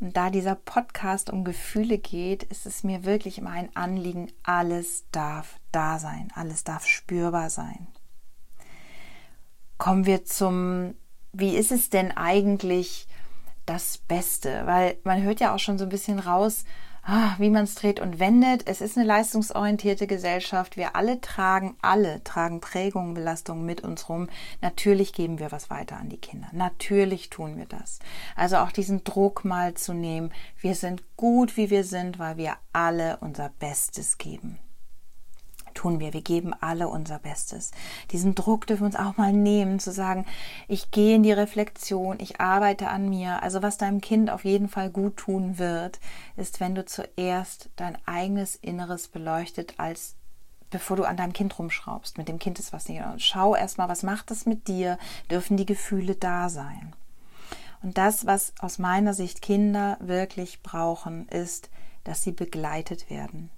Und 0.02 0.16
da 0.16 0.30
dieser 0.30 0.56
Podcast 0.56 1.30
um 1.30 1.44
Gefühle 1.44 1.96
geht, 1.96 2.42
ist 2.42 2.66
es 2.66 2.82
mir 2.82 3.04
wirklich 3.04 3.38
immer 3.38 3.50
ein 3.50 3.70
Anliegen, 3.76 4.32
alles 4.42 5.04
darf 5.12 5.60
da 5.70 6.00
sein, 6.00 6.26
alles 6.34 6.64
darf 6.64 6.88
spürbar 6.88 7.50
sein. 7.50 7.86
Kommen 9.78 10.04
wir 10.04 10.24
zum, 10.24 10.96
wie 11.32 11.54
ist 11.54 11.70
es 11.70 11.88
denn 11.88 12.10
eigentlich 12.10 13.06
das 13.64 13.98
Beste? 13.98 14.66
Weil 14.66 14.98
man 15.04 15.22
hört 15.22 15.38
ja 15.38 15.54
auch 15.54 15.60
schon 15.60 15.78
so 15.78 15.84
ein 15.84 15.90
bisschen 15.90 16.18
raus, 16.18 16.64
wie 17.38 17.50
man 17.50 17.64
es 17.64 17.74
dreht 17.74 18.00
und 18.00 18.20
wendet. 18.20 18.66
Es 18.66 18.80
ist 18.80 18.96
eine 18.96 19.06
leistungsorientierte 19.06 20.06
Gesellschaft. 20.06 20.76
Wir 20.76 20.94
alle 20.94 21.20
tragen, 21.20 21.76
alle 21.82 22.22
tragen 22.22 22.60
Prägungen, 22.60 23.14
Belastungen 23.14 23.66
mit 23.66 23.82
uns 23.82 24.08
rum. 24.08 24.28
Natürlich 24.60 25.12
geben 25.12 25.38
wir 25.38 25.50
was 25.50 25.70
weiter 25.70 25.96
an 25.96 26.08
die 26.08 26.18
Kinder. 26.18 26.48
Natürlich 26.52 27.30
tun 27.30 27.56
wir 27.56 27.66
das. 27.66 27.98
Also 28.36 28.58
auch 28.58 28.72
diesen 28.72 29.04
Druck 29.04 29.44
mal 29.44 29.74
zu 29.74 29.92
nehmen. 29.92 30.32
Wir 30.60 30.74
sind 30.74 31.02
gut, 31.16 31.56
wie 31.56 31.70
wir 31.70 31.84
sind, 31.84 32.18
weil 32.18 32.36
wir 32.36 32.54
alle 32.72 33.18
unser 33.18 33.50
Bestes 33.58 34.18
geben 34.18 34.58
tun 35.74 36.00
wir. 36.00 36.12
Wir 36.12 36.22
geben 36.22 36.54
alle 36.60 36.88
unser 36.88 37.18
Bestes. 37.18 37.70
Diesen 38.10 38.34
Druck 38.34 38.66
dürfen 38.66 38.82
wir 38.82 38.86
uns 38.86 38.96
auch 38.96 39.16
mal 39.16 39.32
nehmen, 39.32 39.78
zu 39.78 39.92
sagen, 39.92 40.26
ich 40.68 40.90
gehe 40.90 41.16
in 41.16 41.22
die 41.22 41.32
Reflexion, 41.32 42.18
ich 42.20 42.40
arbeite 42.40 42.88
an 42.88 43.08
mir. 43.08 43.42
Also 43.42 43.62
was 43.62 43.78
deinem 43.78 44.00
Kind 44.00 44.30
auf 44.30 44.44
jeden 44.44 44.68
Fall 44.68 44.90
gut 44.90 45.16
tun 45.16 45.58
wird, 45.58 46.00
ist, 46.36 46.60
wenn 46.60 46.74
du 46.74 46.84
zuerst 46.84 47.70
dein 47.76 47.96
eigenes 48.06 48.56
Inneres 48.56 49.08
beleuchtet 49.08 49.74
als 49.78 50.16
bevor 50.72 50.96
du 50.96 51.04
an 51.04 51.18
deinem 51.18 51.34
Kind 51.34 51.58
rumschraubst. 51.58 52.18
Mit 52.18 52.28
dem 52.28 52.38
Kind 52.38 52.58
ist 52.58 52.72
was 52.72 52.88
nicht. 52.88 53.02
Schau 53.18 53.54
erstmal, 53.54 53.88
was 53.88 54.02
macht 54.02 54.30
es 54.30 54.46
mit 54.46 54.66
dir? 54.66 54.98
Dürfen 55.30 55.56
die 55.56 55.66
Gefühle 55.66 56.16
da 56.16 56.48
sein? 56.48 56.94
Und 57.82 57.98
das, 57.98 58.26
was 58.26 58.54
aus 58.58 58.78
meiner 58.78 59.12
Sicht 59.12 59.42
Kinder 59.42 59.96
wirklich 60.00 60.62
brauchen, 60.62 61.28
ist, 61.28 61.68
dass 62.04 62.22
sie 62.22 62.32
begleitet 62.32 63.10
werden, 63.10 63.50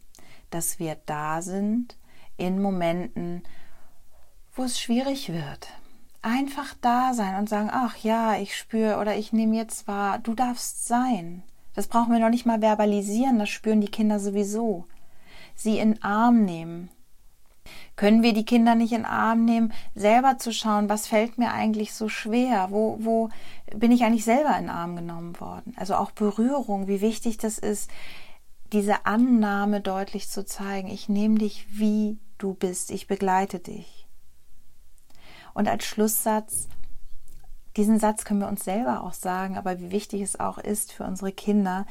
dass 0.50 0.79
wir 0.79 0.96
da 1.07 1.42
sind, 1.42 1.96
in 2.37 2.61
Momenten, 2.61 3.42
wo 4.55 4.62
es 4.62 4.81
schwierig 4.81 5.33
wird. 5.33 5.68
Einfach 6.23 6.75
da 6.81 7.12
sein 7.12 7.37
und 7.37 7.49
sagen, 7.49 7.70
ach 7.73 7.97
ja, 7.99 8.37
ich 8.37 8.57
spüre 8.57 8.99
oder 8.99 9.16
ich 9.16 9.33
nehme 9.33 9.57
jetzt 9.57 9.87
wahr, 9.87 10.18
du 10.18 10.35
darfst 10.35 10.87
sein. 10.87 11.42
Das 11.75 11.88
brauchen 11.88 12.12
wir 12.12 12.20
noch 12.20 12.31
nicht 12.31 12.47
mal 12.47 12.61
verbalisieren, 12.61 13.38
das 13.38 13.51
spüren 13.51 13.81
die 13.81 13.90
Kinder 13.90 14.20
sowieso. 14.20 14.87
Sie 15.55 15.79
in 15.79 16.03
Arm 16.03 16.44
nehmen. 16.44 16.88
Können 17.97 18.23
wir 18.23 18.33
die 18.33 18.44
Kinder 18.44 18.75
nicht 18.75 18.92
in 18.92 19.05
Arm 19.05 19.44
nehmen, 19.44 19.73
selber 19.94 20.38
zu 20.38 20.53
schauen, 20.53 20.88
was 20.88 21.07
fällt 21.07 21.38
mir 21.38 21.53
eigentlich 21.53 21.94
so 21.94 22.09
schwer? 22.09 22.68
Wo, 22.70 22.99
wo 23.01 23.31
bin 23.75 23.92
ich 23.92 24.05
eigentlich 24.05 24.25
selber 24.25 24.57
in 24.59 24.68
Arm 24.68 24.97
genommen 24.97 25.38
worden? 25.40 25.75
Also 25.77 25.94
auch 25.94 26.11
Berührung, 26.11 26.88
wie 26.88 27.01
wichtig 27.01 27.38
das 27.38 27.59
ist, 27.59 27.90
diese 28.73 29.07
Annahme 29.07 29.81
deutlich 29.81 30.29
zu 30.29 30.44
zeigen. 30.44 30.88
Ich 30.88 31.09
nehme 31.09 31.38
dich, 31.38 31.66
wie 31.70 32.18
du 32.38 32.55
bist. 32.55 32.90
Ich 32.90 33.07
begleite 33.07 33.59
dich. 33.59 34.07
Und 35.55 35.68
als 35.68 35.85
Schlusssatz, 35.85 36.68
diesen 37.77 37.99
Satz 37.99 38.25
können 38.25 38.40
wir 38.40 38.49
uns 38.49 38.64
selber 38.64 39.03
auch 39.03 39.12
sagen, 39.12 39.57
aber 39.57 39.81
wie 39.81 39.90
wichtig 39.90 40.20
es 40.23 40.38
auch 40.38 40.59
ist 40.59 40.92
für 40.92 41.05
unsere 41.05 41.33
Kinder, 41.33 41.87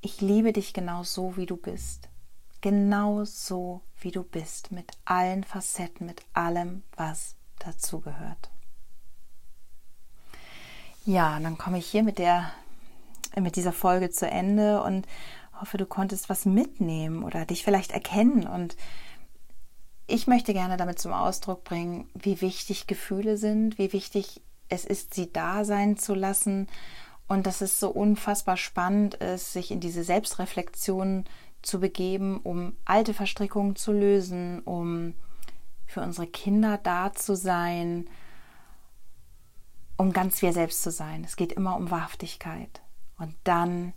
ich 0.00 0.20
liebe 0.20 0.52
dich 0.52 0.72
genau 0.72 1.02
so, 1.02 1.36
wie 1.36 1.46
du 1.46 1.56
bist. 1.56 2.08
Genau 2.60 3.24
so, 3.24 3.82
wie 4.00 4.10
du 4.10 4.22
bist, 4.22 4.72
mit 4.72 4.92
allen 5.04 5.44
Facetten, 5.44 6.06
mit 6.06 6.22
allem, 6.32 6.82
was 6.96 7.36
dazugehört. 7.58 8.50
Ja, 11.04 11.38
dann 11.40 11.58
komme 11.58 11.78
ich 11.78 11.86
hier 11.86 12.02
mit 12.02 12.18
der 12.18 12.52
mit 13.36 13.56
dieser 13.56 13.72
Folge 13.72 14.10
zu 14.10 14.28
Ende 14.28 14.82
und 14.82 15.06
hoffe, 15.60 15.78
du 15.78 15.86
konntest 15.86 16.28
was 16.28 16.44
mitnehmen 16.44 17.22
oder 17.22 17.44
dich 17.44 17.64
vielleicht 17.64 17.92
erkennen 17.92 18.46
und 18.46 18.76
ich 20.08 20.26
möchte 20.26 20.54
gerne 20.54 20.76
damit 20.78 20.98
zum 20.98 21.12
Ausdruck 21.12 21.64
bringen, 21.64 22.08
wie 22.14 22.40
wichtig 22.40 22.86
Gefühle 22.86 23.36
sind, 23.36 23.78
wie 23.78 23.92
wichtig 23.92 24.40
es 24.68 24.84
ist, 24.84 25.14
sie 25.14 25.32
da 25.32 25.64
sein 25.64 25.96
zu 25.96 26.14
lassen 26.14 26.66
und 27.28 27.46
dass 27.46 27.60
es 27.60 27.78
so 27.78 27.90
unfassbar 27.90 28.56
spannend 28.56 29.14
ist, 29.16 29.52
sich 29.52 29.70
in 29.70 29.80
diese 29.80 30.02
Selbstreflexion 30.02 31.24
zu 31.60 31.78
begeben, 31.78 32.38
um 32.38 32.74
alte 32.86 33.12
Verstrickungen 33.12 33.76
zu 33.76 33.92
lösen, 33.92 34.60
um 34.60 35.12
für 35.86 36.00
unsere 36.00 36.26
Kinder 36.26 36.78
da 36.82 37.12
zu 37.12 37.36
sein, 37.36 38.08
um 39.98 40.12
ganz 40.12 40.40
wir 40.40 40.54
selbst 40.54 40.82
zu 40.82 40.90
sein. 40.90 41.22
Es 41.22 41.36
geht 41.36 41.52
immer 41.52 41.76
um 41.76 41.90
Wahrhaftigkeit. 41.90 42.80
Und 43.18 43.34
dann 43.44 43.92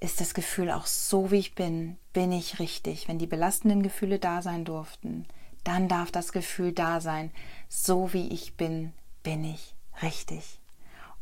ist 0.00 0.20
das 0.20 0.34
Gefühl 0.34 0.70
auch 0.70 0.86
so, 0.86 1.30
wie 1.30 1.38
ich 1.38 1.54
bin, 1.54 1.96
bin 2.12 2.30
ich 2.32 2.58
richtig. 2.58 3.08
Wenn 3.08 3.18
die 3.18 3.26
belastenden 3.26 3.82
Gefühle 3.82 4.18
da 4.18 4.42
sein 4.42 4.66
durften, 4.66 5.26
dann 5.66 5.88
darf 5.88 6.10
das 6.10 6.32
Gefühl 6.32 6.72
da 6.72 7.00
sein, 7.00 7.30
so 7.68 8.12
wie 8.12 8.28
ich 8.28 8.56
bin, 8.56 8.92
bin 9.22 9.44
ich 9.44 9.74
richtig. 10.02 10.60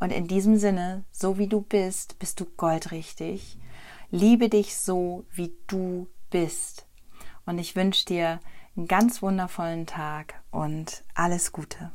Und 0.00 0.11
in 0.11 0.28
diesem 0.28 0.59
Sinne, 0.59 1.04
so 1.12 1.38
wie 1.38 1.46
du 1.46 1.62
bist, 1.62 2.18
bist 2.18 2.40
du 2.40 2.44
goldrichtig. 2.44 3.59
Liebe 4.11 4.48
dich 4.48 4.76
so, 4.76 5.24
wie 5.33 5.54
du 5.66 6.09
bist. 6.30 6.87
Und 7.46 7.59
ich 7.59 7.74
wünsche 7.74 8.04
dir 8.07 8.40
einen 8.76 8.87
ganz 8.87 9.22
wundervollen 9.22 9.87
Tag 9.87 10.42
und 10.50 11.04
alles 11.14 11.52
Gute. 11.52 11.90